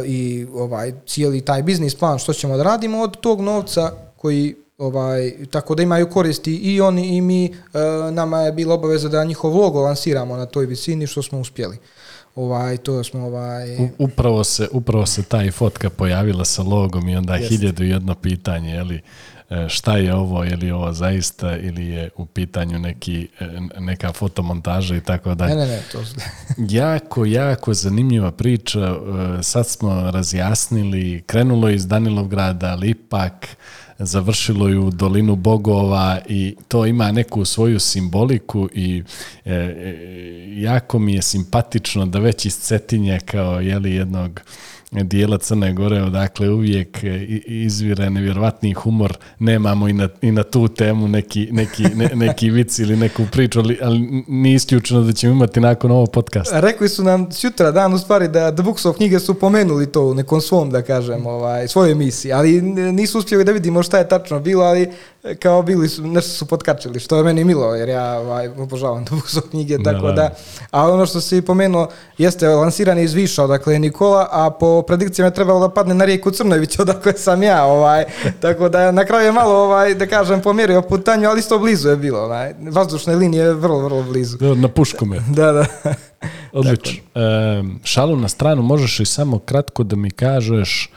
[0.04, 5.32] i ovaj cijeli taj biznis plan što ćemo da radimo od tog novca koji ovaj
[5.50, 7.54] tako da imaju koristi i oni i mi
[8.12, 11.78] nama je bila obaveza da njihov logo lansiramo na toj visini što smo uspjeli
[12.34, 17.16] ovaj to smo ovaj U, upravo se upravo se taj fotka pojavila sa logom i
[17.16, 17.48] onda Jest.
[17.48, 19.02] hiljadu jedno pitanje je li
[19.52, 23.46] E, šta je ovo, je li ovo zaista ili je u pitanju neki, e,
[23.80, 25.54] neka fotomontaža i tako dalje.
[25.54, 26.02] Ne, ne, ne, to...
[26.80, 28.80] jako, jako zanimljiva priča.
[28.80, 33.46] E, sad smo razjasnili, krenulo iz Danilovgrada, ali ipak
[34.04, 39.02] završilo ju dolinu bogova i to ima neku svoju simboliku i
[39.44, 39.52] e,
[40.56, 44.40] jako mi je simpatično da već iz Cetinja kao jeli jednog
[44.92, 50.68] dijela Crne Gore, odakle uvijek e, izvire nevjerovatni humor, nemamo i na, i na tu
[50.68, 55.32] temu neki, neki, ne, neki vic ili neku priču, ali, ali nije isključeno da ćemo
[55.32, 56.60] imati nakon ovog podcasta.
[56.60, 60.02] Rekli su nam sutra dan u stvari da The Books of knjige su pomenuli to
[60.02, 62.62] u nekom svom, da kažem, ovaj, svojoj emisiji, ali
[62.92, 64.88] nisu uspjeli da vidimo šta je tačno bilo, ali
[65.38, 69.16] kao bili su, nešto su potkačili, što je meni milo, jer ja ovaj, obožavam da
[69.28, 70.34] su knjige, tako da, da,
[70.70, 71.88] a ono što si pomenuo,
[72.18, 76.30] jeste lansiran iz Viša, dakle Nikola, a po predikcijama je trebalo da padne na rijeku
[76.30, 78.04] Crnović, odakle sam ja, ovaj,
[78.40, 81.96] tako da na kraju je malo, ovaj, da kažem, pomjerio putanju, ali isto blizu je
[81.96, 84.36] bilo, ovaj, vazdušne linije vrlo, vrlo blizu.
[84.56, 85.20] Na pušku me.
[85.28, 85.66] da, da.
[86.52, 87.02] Odlično.
[87.14, 87.20] E,
[87.84, 90.90] šalu na stranu, možeš i samo kratko da mi kažeš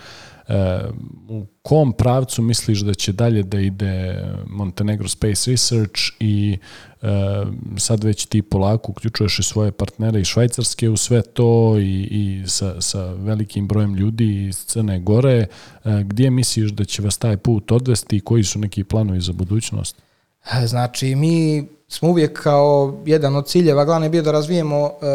[1.29, 6.57] u kom pravcu misliš da će dalje da ide Montenegro Space Research i
[7.01, 7.07] e,
[7.77, 12.43] sad već ti polako uključuješ i svoje partnere iz Švajcarske u sve to i, i
[12.47, 15.37] sa, sa velikim brojem ljudi iz Crne Gore.
[15.37, 15.47] E,
[16.03, 19.95] gdje misliš da će vas taj put odvesti i koji su neki planovi za budućnost?
[20.65, 25.07] Znači, mi smo uvijek kao jedan od ciljeva, glavno je bio da razvijemo e,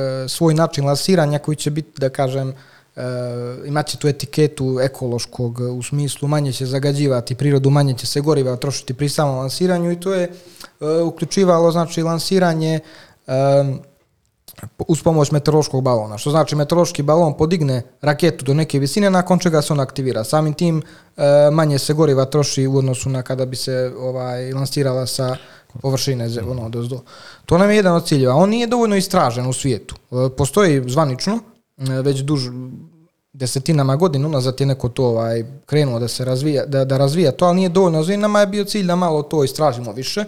[0.00, 2.54] e, svoj način lansiranja koji će biti, da kažem,
[2.98, 8.20] uh, imat će tu etiketu ekološkog u smislu manje će zagađivati prirodu, manje će se
[8.20, 10.30] goriva trošiti pri samom lansiranju i to je
[10.80, 12.80] uh, uključivalo znači lansiranje
[14.88, 16.18] uz pomoć meteorološkog balona.
[16.18, 20.24] Što znači meteorološki balon podigne raketu do neke visine nakon čega se on aktivira.
[20.24, 20.82] Samim tim
[21.52, 25.36] manje se goriva troši u odnosu na kada bi se ovaj lansirala sa
[25.80, 27.00] površine ono dozdo.
[27.46, 28.34] To nam je jedan od ciljeva.
[28.34, 29.94] On nije dovoljno istražen u svijetu.
[30.36, 31.38] Postoji zvanično,
[31.78, 32.48] već duž
[33.32, 37.44] desetinama godina unazad je neko to ovaj, krenuo da se razvija, da, da razvija to,
[37.44, 38.18] ali nije dovoljno razvija.
[38.18, 40.24] Nama je bio cilj da malo to istražimo više.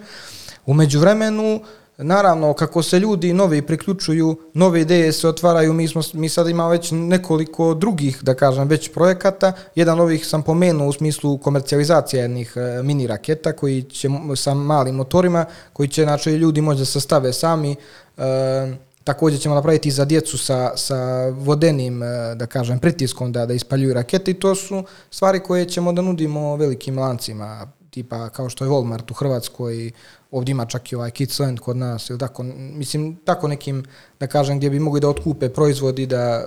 [0.67, 1.61] U međuvremenu,
[1.99, 6.71] naravno, kako se ljudi novi priključuju, nove ideje se otvaraju, mi, smo, mi sad imamo
[6.71, 9.53] već nekoliko drugih, da kažem, već projekata.
[9.75, 14.95] Jedan ovih sam pomenuo u smislu komercijalizacije jednih e, mini raketa koji će sa malim
[14.95, 17.77] motorima, koji će, znači, ljudi moći da se stave sami,
[18.19, 23.55] e, Također ćemo napraviti za djecu sa, sa vodenim, e, da kažem, pritiskom da, da
[23.55, 27.67] ispaljuju rakete i to su stvari koje ćemo da nudimo velikim lancima.
[27.91, 29.93] tipa kao što je Walmart u Hrvatskoj i
[30.31, 33.85] ovdje ima čak i ovaj Kidsland kod nas ili tako, mislim tako nekim
[34.21, 36.45] da kažem gdje bi mogli da otkupe proizvodi da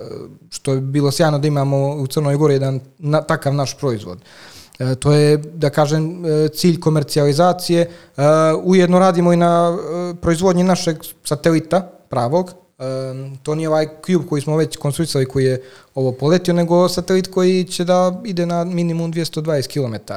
[0.49, 4.19] što je bilo sjajno da imamo u Crnoj Gori jedan na, takav naš proizvod.
[4.79, 7.81] E, to je, da kažem, e, cilj komercijalizacije.
[7.81, 7.89] E,
[8.63, 12.53] ujedno radimo i na e, proizvodnji našeg satelita pravog,
[13.43, 15.61] to nije ovaj Cube koji smo već konstruisali koji je
[15.95, 20.13] ovo poletio, nego satelit koji će da ide na minimum 220 km.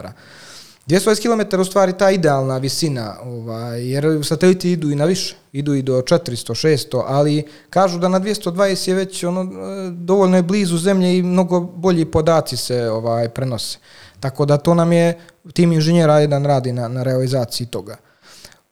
[0.87, 5.75] 220 km u stvari ta idealna visina, ovaj, jer sateliti idu i na više, idu
[5.75, 10.43] i do 400, 600, ali kažu da na 220 je već ono, e, dovoljno je
[10.43, 13.79] blizu zemlje i mnogo bolji podaci se ovaj prenose.
[14.21, 15.19] Tako da to nam je
[15.53, 17.97] tim inženjera jedan radi na, na realizaciji toga.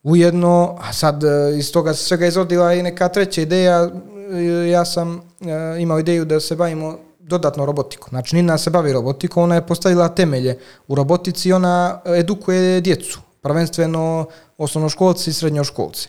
[0.05, 3.90] Ujedno, a sad e, iz toga svega izrodila i neka treća ideja,
[4.32, 8.09] e, ja sam e, imao ideju da se bavimo dodatno robotikom.
[8.11, 13.20] Znači, Nina se bavi robotikom, ona je postavila temelje u robotici i ona edukuje djecu,
[13.42, 14.26] prvenstveno
[14.59, 16.09] osnovnoškolci i srednjoškolci.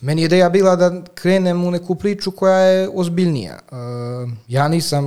[0.00, 3.58] Meni je ideja bila da krenem u neku priču koja je ozbiljnija.
[4.48, 5.04] Ja nisam,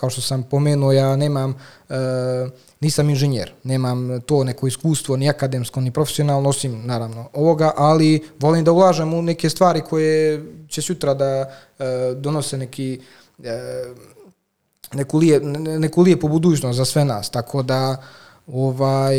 [0.00, 1.54] kao što sam pomenuo, ja nemam
[2.80, 8.64] nisam inženjer, nemam to neko iskustvo ni akademsko ni profesionalno osim naravno ovoga, ali volim
[8.64, 11.46] da ulažem u neke stvari koje će sutra da e,
[12.16, 13.00] donose neki
[13.44, 13.84] e,
[14.92, 15.40] neku, lije,
[15.78, 18.02] neku lijepu budućnost za sve nas, tako da
[18.46, 19.16] ovaj,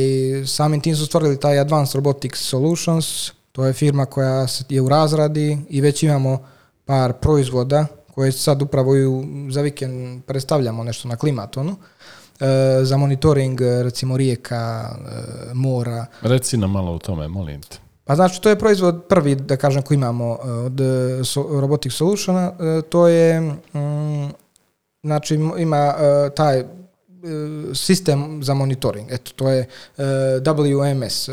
[0.48, 5.58] samim tim su stvorili taj Advanced Robotics Solutions, to je firma koja je u razradi
[5.70, 6.48] i već imamo
[6.86, 7.86] par proizvoda
[8.18, 8.94] koje sad upravo
[9.50, 11.76] za vikend predstavljamo nešto na klimatonu.
[12.40, 12.46] E,
[12.84, 16.06] za monitoring recimo rijeka, e, mora.
[16.22, 17.78] Reci nam malo o tome, molim te.
[18.04, 20.82] Pa znači to je proizvod prvi da kažem koji imamo e, od
[21.60, 22.52] Robotic Solutiona,
[22.90, 24.30] to je mm,
[25.04, 25.94] znači ima
[26.36, 26.64] taj
[27.74, 29.12] sistem za monitoring.
[29.12, 31.30] Eto to je WMS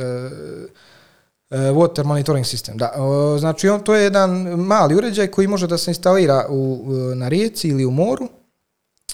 [1.55, 2.77] Water Monitoring System.
[2.77, 2.93] Da.
[3.39, 6.85] Znači on to je jedan mali uređaj koji može da se instalira u,
[7.15, 8.29] na rijeci ili u moru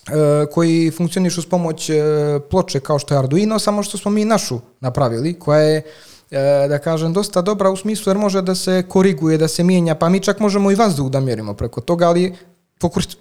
[0.08, 2.02] E, koji funkcionišu s pomoć e,
[2.50, 5.82] ploče kao što je Arduino, samo što smo mi našu napravili, koja je
[6.30, 9.94] e, da kažem, dosta dobra u smislu jer može da se koriguje, da se mijenja,
[9.94, 12.34] pa mi čak možemo i vazduh da mjerimo preko toga, ali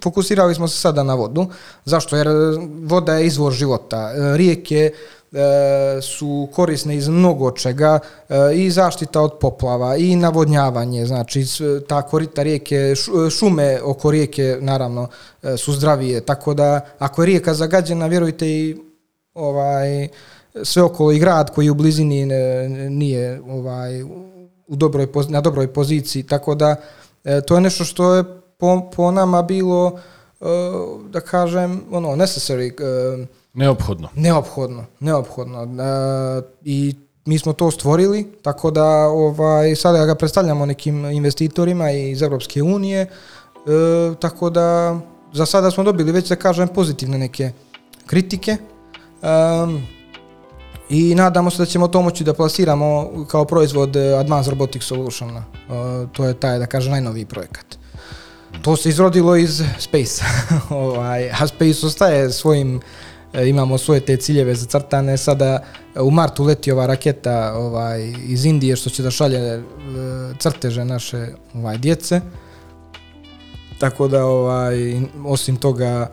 [0.02, 1.46] fokusirali smo se sada na vodu.
[1.84, 2.16] Zašto?
[2.16, 2.28] Jer
[2.82, 4.12] voda je izvor života.
[4.36, 4.92] Rijeke e,
[6.02, 11.44] su korisne iz mnogo čega e, i zaštita od poplava i navodnjavanje, znači
[11.88, 12.94] ta korita rijeke,
[13.30, 15.08] šume oko rijeke naravno
[15.42, 18.76] e, su zdravije, tako da ako je rijeka zagađena, vjerujte i
[19.34, 20.08] ovaj
[20.62, 22.26] sve okolo i grad koji u blizini
[22.90, 24.02] nije ovaj
[24.70, 26.76] u dobroj na dobroj poziciji, tako da
[27.24, 28.24] e, to je nešto što je
[28.58, 30.00] po, po nama bilo
[30.40, 30.44] e,
[31.08, 34.08] da kažem ono necessary e, Neophodno.
[34.14, 35.62] Neophodno, neophodno.
[35.62, 36.94] E, I
[37.24, 43.00] mi smo to stvorili, tako da ovaj, sada ga predstavljamo nekim investitorima iz Europske unije,
[43.00, 43.08] e,
[44.20, 44.98] tako da
[45.32, 47.52] za sada smo dobili već da kažem pozitivne neke
[48.06, 48.58] kritike e,
[50.88, 55.36] i nadamo se da ćemo to moći da plasiramo kao proizvod Advanced Robotic Solution.
[55.36, 55.42] E,
[56.12, 57.66] to je taj, da kažem, najnoviji projekat.
[58.62, 60.24] To se izrodilo iz Space,
[60.70, 62.82] ovaj, a Space ostaje svojim E,
[63.34, 65.62] imamo svoje te ciljeve zacrtane, sada
[65.94, 69.62] e, u martu leti ova raketa ovaj, iz Indije što će da šalje e,
[70.38, 72.20] crteže naše ovaj, djece.
[73.78, 76.10] Tako da ovaj, osim toga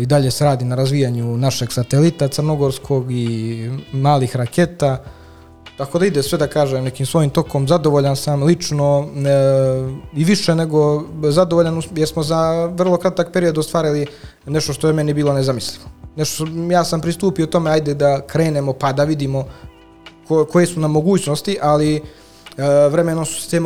[0.00, 5.04] i dalje se radi na razvijanju našeg satelita crnogorskog i malih raketa.
[5.76, 9.30] Tako da ide sve da kažem nekim svojim tokom, zadovoljan sam lično e,
[10.16, 14.06] i više nego zadovoljan jer smo za vrlo kratak period ostvarili
[14.46, 18.92] nešto što je meni bilo nezamislivo nešto, ja sam pristupio tome, ajde da krenemo pa
[18.92, 19.44] da vidimo
[20.28, 22.02] ko, koje su nam mogućnosti, ali e,
[22.90, 23.60] vremenom su te, e,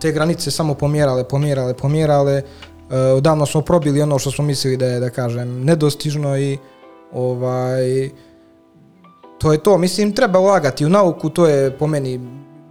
[0.00, 2.42] te granice samo pomjerale, pomjerale, pomjerale.
[2.90, 6.58] E, odavno smo probili ono što smo mislili da je, da kažem, nedostižno i
[7.12, 8.10] ovaj
[9.38, 9.78] to je to.
[9.78, 12.20] Mislim, treba ulagati u nauku, to je po meni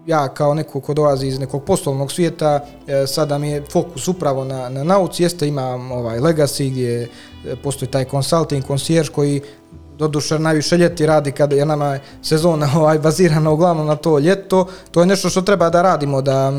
[0.08, 4.44] ja kao neko ko dolazi iz nekog poslovnog svijeta, e, sada mi je fokus upravo
[4.44, 7.08] na, na nauci, jeste imam ovaj legacy gdje e,
[7.56, 9.42] postoji taj consulting, concierge koji
[9.98, 15.00] doduše najviše ljeti radi kada je nama sezona ovaj, bazirana uglavnom na to ljeto, to
[15.00, 16.52] je nešto što treba da radimo, da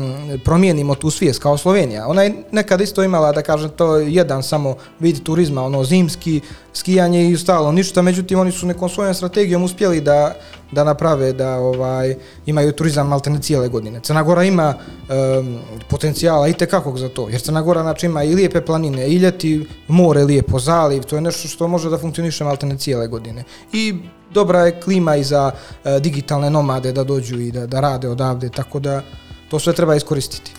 [0.45, 2.07] promijenimo tu svijest kao Slovenija.
[2.07, 6.41] Ona je nekad isto imala, da kažem, to jedan samo vid turizma, ono zimski,
[6.73, 10.35] skijanje i stalo ništa, međutim oni su nekom svojom strategijom uspjeli da
[10.71, 12.15] da naprave da ovaj
[12.45, 13.99] imaju turizam maltene cijele godine.
[13.99, 15.59] Crna Gora ima um,
[15.89, 19.65] potencijala i tekakog za to, jer Crna Gora znači ima i lijepe planine, i ljeti
[19.87, 23.43] more lijepo, zaliv, to je nešto što može da funkcioniše maltene cijele godine.
[23.73, 23.95] I
[24.33, 25.51] dobra je klima i za
[25.83, 29.01] e, digitalne nomade da dođu i da, da rade odavde, tako da
[29.49, 30.51] to sve treba iskoristiti.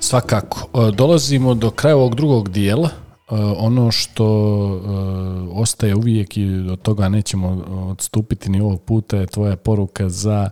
[0.00, 0.58] Svakako.
[0.74, 2.88] E, dolazimo do kraja ovog drugog dijela.
[2.88, 4.24] E, ono što
[5.68, 7.48] ostaje uvijek i od toga nećemo
[7.90, 10.50] odstupiti ni ovog puta je tvoja poruka za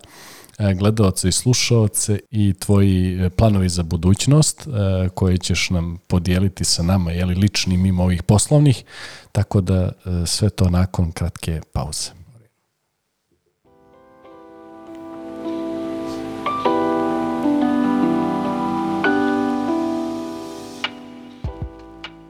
[0.78, 4.68] gledalce i slušalce i tvoji planovi za budućnost
[5.14, 8.84] koje ćeš nam podijeliti sa nama, jeli lični mimo ovih poslovnih,
[9.32, 9.92] tako da
[10.26, 12.15] sve to nakon kratke pauze.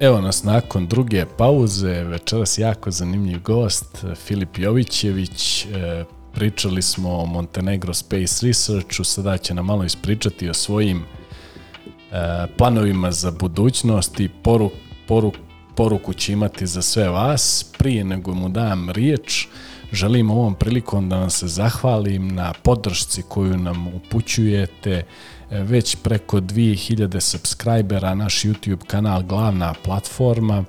[0.00, 5.64] Evo nas nakon druge pauze, večeras jako zanimljiv gost, Filip Jovićević.
[5.64, 11.04] E, pričali smo o Montenegro Space Researchu, sada će nam malo ispričati o svojim e,
[12.58, 14.72] planovima za budućnost i poruk,
[15.08, 15.34] poruk,
[15.76, 17.72] poruku će imati za sve vas.
[17.78, 19.46] Prije nego mu dam riječ,
[19.92, 25.02] želim ovom prilikom da vam se zahvalim na podršci koju nam upućujete,
[25.50, 30.64] već preko 2000 subscribera, naš YouTube kanal glavna platforma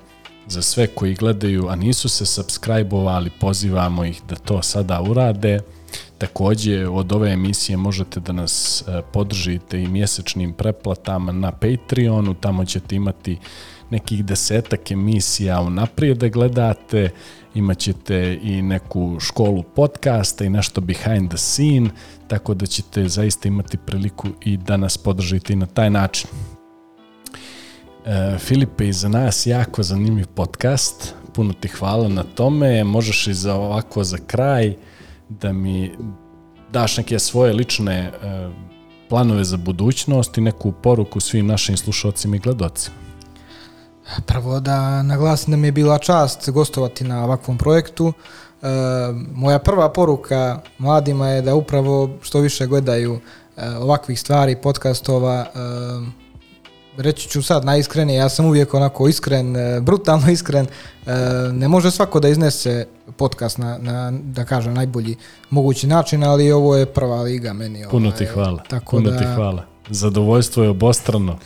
[0.48, 5.60] za sve koji gledaju, a nisu se subscribe-ovali, pozivamo ih da to sada urade.
[6.18, 12.66] Takođe, od ove emisije možete da nas e, podržite i mjesečnim preplatama na Patreonu, tamo
[12.66, 13.38] ćete imati
[13.90, 17.10] nekih desetak emisija unaprijed da gledate,
[17.56, 21.90] imat ćete i neku školu podcasta i nešto behind the scene,
[22.28, 26.30] tako da ćete zaista imati priliku i da nas podržite i na taj način.
[28.06, 33.34] E, Filipe, i za nas jako zanimljiv podcast, puno ti hvala na tome, možeš i
[33.34, 34.76] za ovako za kraj
[35.30, 35.92] da mi
[36.72, 38.12] daš neke svoje lične e,
[39.10, 42.96] planove za budućnost i neku poruku svim našim slušalcima i gledocima.
[44.26, 48.14] Prvo da naglasim da mi je bila čast gostovati na ovakvom projektu.
[48.68, 53.20] E, moja prva poruka mladima je da upravo što više gledaju
[53.58, 56.28] e, ovakvih stvari, podcastova, e,
[56.98, 60.68] reći ću sad najiskrenije, ja sam uvijek onako iskren, brutalno iskren,
[61.54, 62.86] ne može svako da iznese
[63.18, 65.16] podcast na, na da kažem, najbolji
[65.50, 67.86] mogući način, ali ovo je prva liga meni.
[67.92, 69.64] Puno ovaj, ti hvala, tako puno da, ti hvala.
[69.90, 71.38] Zadovoljstvo je obostrano.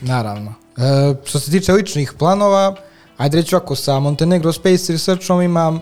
[0.00, 0.54] Naravno.
[0.76, 2.74] E, što se tiče ličnih planova,
[3.16, 5.80] ajde reći ako sa Montenegro Space Researchom imam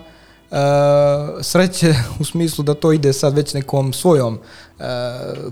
[1.41, 4.39] sreće u smislu da to ide sad već nekom svojom
[4.79, 4.83] e,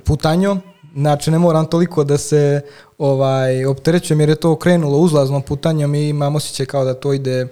[0.05, 0.61] putanjom,
[0.95, 2.61] znači ne moram toliko da se
[2.97, 7.47] ovaj opterećujem jer je to krenulo uzlaznom putanjom i imam osjećaj kao da to ide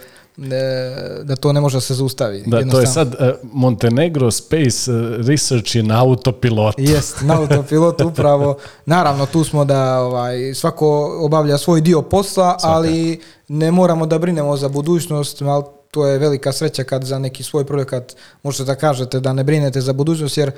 [1.24, 2.44] da to ne može da se zaustavi.
[2.46, 4.92] Da, to je sad uh, Montenegro Space
[5.28, 6.82] Research je na autopilotu.
[6.94, 8.58] Jest, na autopilotu upravo.
[8.86, 12.76] Naravno, tu smo da ovaj, svako obavlja svoj dio posla, Svaka.
[12.76, 15.64] ali ne moramo da brinemo za budućnost, ali
[15.94, 19.82] to je velika sreća kad za neki svoj projekat možete da kažete da ne brinete
[19.82, 20.52] za budućnost, jer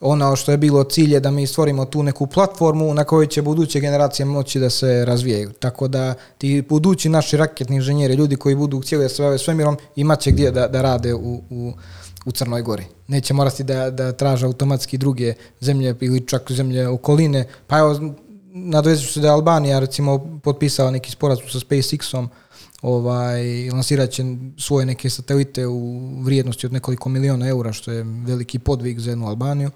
[0.00, 3.42] ono što je bilo cilj je da mi stvorimo tu neku platformu na kojoj će
[3.42, 5.52] buduće generacije moći da se razvijaju.
[5.52, 9.76] Tako da ti budući naši raketni inženjeri, ljudi koji budu cijeli da se bave svemirom,
[9.96, 11.72] imaće gdje da, da rade u, u,
[12.26, 12.84] u Crnoj Gori.
[13.06, 17.46] Neće morati da, da traže automatski druge zemlje ili čak zemlje okoline.
[17.66, 18.14] Pa evo,
[18.52, 22.28] nadovezujući se da je Albanija recimo potpisala neki sporazum sa SpaceX-om,
[22.82, 24.24] ovaj, lansirat će
[24.58, 29.26] svoje neke satelite u vrijednosti od nekoliko miliona eura, što je veliki podvig za jednu
[29.26, 29.70] Albaniju.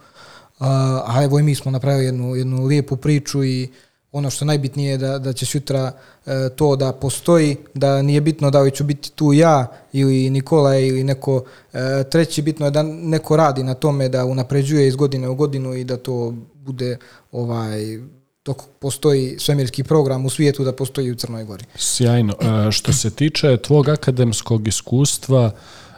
[0.58, 3.68] A, a evo i mi smo napravili jednu, jednu lijepu priču i
[4.12, 5.92] ono što najbitnije je da, da će sutra
[6.26, 10.76] e, to da postoji, da nije bitno da li ću biti tu ja ili Nikola
[10.76, 15.28] ili neko e, treći, bitno je da neko radi na tome da unapređuje iz godine
[15.28, 16.96] u godinu i da to bude
[17.32, 17.98] ovaj
[18.44, 21.64] dok postoji svemirski program u svijetu da postoji u Crnoj Gori.
[21.76, 22.34] Sjajno.
[22.40, 25.50] E, što se tiče tvog akademskog iskustva,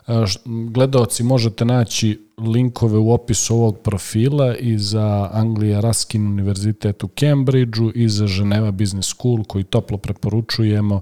[0.07, 0.13] e,
[0.45, 7.93] gledaoci možete naći linkove u opisu ovog profila i za Anglija Raskin univerzitet u Cambridgeu
[7.95, 11.01] i za Ženeva Business School koji toplo preporučujemo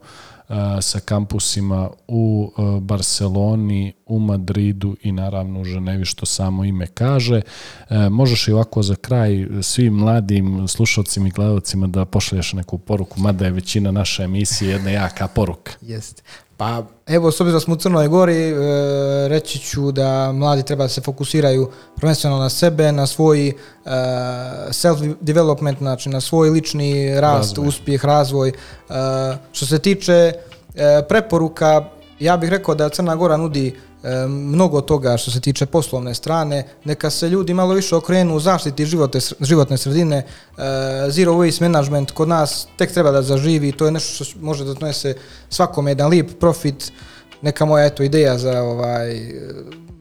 [0.81, 7.43] sa kampusima u Barceloni, u Madridu i naravno u Ženevi, što samo ime kaže.
[7.91, 13.21] E, možeš i ovako za kraj svim mladim slušalcima i gledalcima da pošalješ neku poruku,
[13.21, 15.73] mada je većina naše emisije jedna jaka poruka.
[15.81, 16.23] Jeste.
[16.63, 18.55] Pa evo, s obzirom da smo u Crnoj Gori, e,
[19.29, 23.53] reći ću da mladi treba da se fokusiraju prvenstveno na sebe, na svoj e,
[24.69, 27.69] self-development, znači na svoj lični rast, razvoj.
[27.69, 28.49] uspjeh, razvoj.
[28.49, 28.53] E,
[29.53, 30.33] što se tiče e,
[31.09, 31.85] preporuka,
[32.21, 33.75] ja bih rekao da Crna Gora nudi
[34.29, 38.87] mnogo toga što se tiče poslovne strane, neka se ljudi malo više okrenu u zaštiti
[38.87, 40.25] živote, životne sredine, e,
[41.11, 44.75] zero waste management kod nas tek treba da zaživi, to je nešto što može da
[44.75, 45.15] donese
[45.49, 46.93] svakome jedan lijep profit,
[47.43, 49.33] neka moja eto ideja za ovaj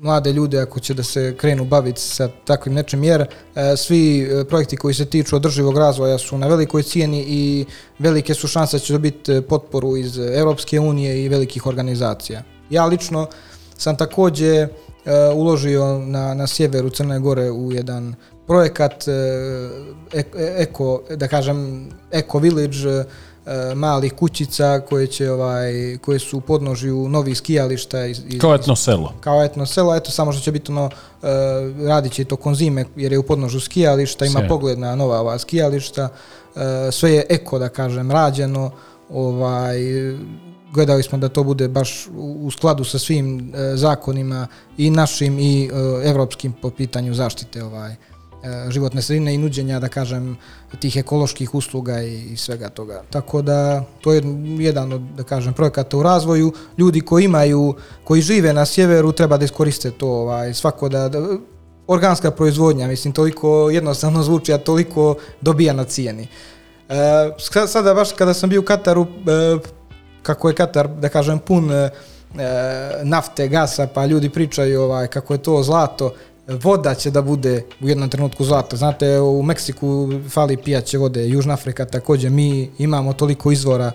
[0.01, 3.03] mlade ljude ako će da se krenu baviti sa takvim nečim.
[3.03, 7.65] Jer e, svi e, projekti koji se tiču održivog razvoja su na velikoj cijeni i
[7.99, 12.43] velike su šanse da će dobiti potporu iz Europske unije i velikih organizacija.
[12.69, 13.27] Ja lično
[13.81, 14.69] sam takođe e,
[15.33, 18.15] uložio na, na sjeveru Crne Gore u jedan
[18.47, 19.03] projekat
[20.57, 23.05] eko, da kažem, Eco Village
[23.45, 28.55] E, malih kućica koje će ovaj koje su u podnožju novih skijališta iz, iz, kao
[28.55, 29.13] etno selo.
[29.19, 30.91] Kao etno selo, eto samo što će biti ono uh,
[31.87, 34.47] radit će to konzime jer je u podnožju skijališta, ima Sve.
[34.47, 36.09] pogled na nova ova skijališta.
[36.55, 36.61] Uh,
[36.91, 38.71] sve je eko da kažem rađeno,
[39.09, 39.77] ovaj
[40.73, 44.47] gledali smo da to bude baš u skladu sa svim uh, zakonima
[44.77, 47.95] i našim i uh, evropskim po pitanju zaštite ovaj
[48.43, 50.37] E, životne sredine i nuđenja, da kažem,
[50.79, 53.03] tih ekoloških usluga i, i svega toga.
[53.09, 54.23] Tako da to je
[54.57, 56.53] jedan od, da kažem, projekata u razvoju.
[56.77, 61.21] Ljudi koji imaju, koji žive na sjeveru treba da iskoriste to, ovaj, svako da, da
[61.87, 66.27] organska proizvodnja, mislim, toliko jednostavno zvuči, a toliko dobija na cijeni.
[66.89, 69.57] E, sada baš kada sam bio u Kataru, e,
[70.23, 71.89] kako je Katar, da kažem, pun e,
[73.03, 76.13] nafte, gasa, pa ljudi pričaju ovaj, kako je to zlato,
[76.47, 78.75] voda će da bude u jednom trenutku zlata.
[78.75, 83.91] Znate, u Meksiku fali pijaće vode, Južna Afrika takođe, mi imamo toliko izvora,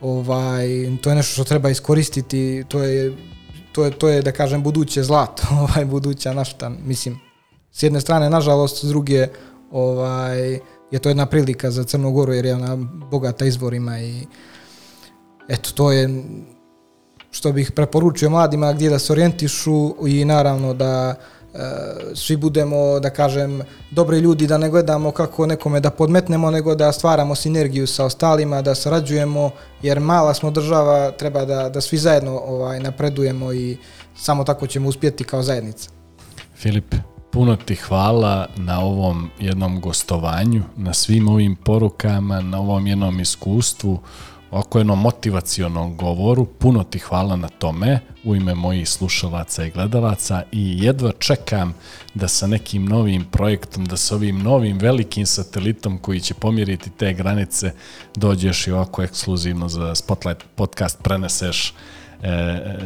[0.00, 0.66] ovaj,
[1.00, 3.16] to je nešto što treba iskoristiti, to je,
[3.72, 7.20] to je, to je da kažem, buduće zlato, ovaj, buduća nafta, mislim,
[7.72, 9.28] s jedne strane, nažalost, s druge,
[9.70, 10.58] ovaj,
[10.90, 12.76] je to jedna prilika za Crnu Goru, jer je ona
[13.10, 14.26] bogata izvorima i
[15.48, 16.24] eto, to je
[17.30, 21.14] što bih preporučio mladima gdje da se orijentišu i naravno da
[21.54, 26.74] E, svi budemo, da kažem, dobri ljudi, da ne gledamo kako nekome da podmetnemo, nego
[26.74, 29.50] da stvaramo sinergiju sa ostalima, da sarađujemo,
[29.82, 33.76] jer mala smo država, treba da, da svi zajedno ovaj, napredujemo i
[34.16, 35.90] samo tako ćemo uspjeti kao zajednica.
[36.54, 36.94] Filip,
[37.32, 43.98] puno ti hvala na ovom jednom gostovanju, na svim ovim porukama, na ovom jednom iskustvu
[44.52, 46.44] oko jednom motivacionom govoru.
[46.44, 51.74] Puno ti hvala na tome u ime mojih slušalaca i gledalaca i jedva čekam
[52.14, 57.12] da sa nekim novim projektom, da sa ovim novim velikim satelitom koji će pomjeriti te
[57.12, 57.72] granice
[58.14, 61.74] dođeš i ovako ekskluzivno za Spotlight podcast preneseš
[62.22, 62.32] e,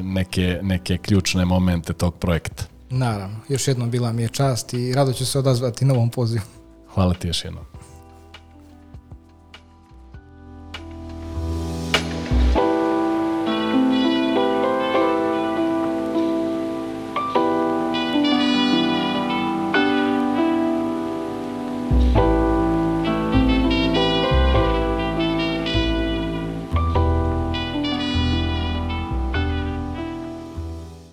[0.02, 2.64] neke, neke ključne momente tog projekta.
[2.90, 6.44] Naravno, još jednom bila mi je čast i rado ću se odazvati novom pozivu.
[6.94, 7.64] Hvala ti još jednom.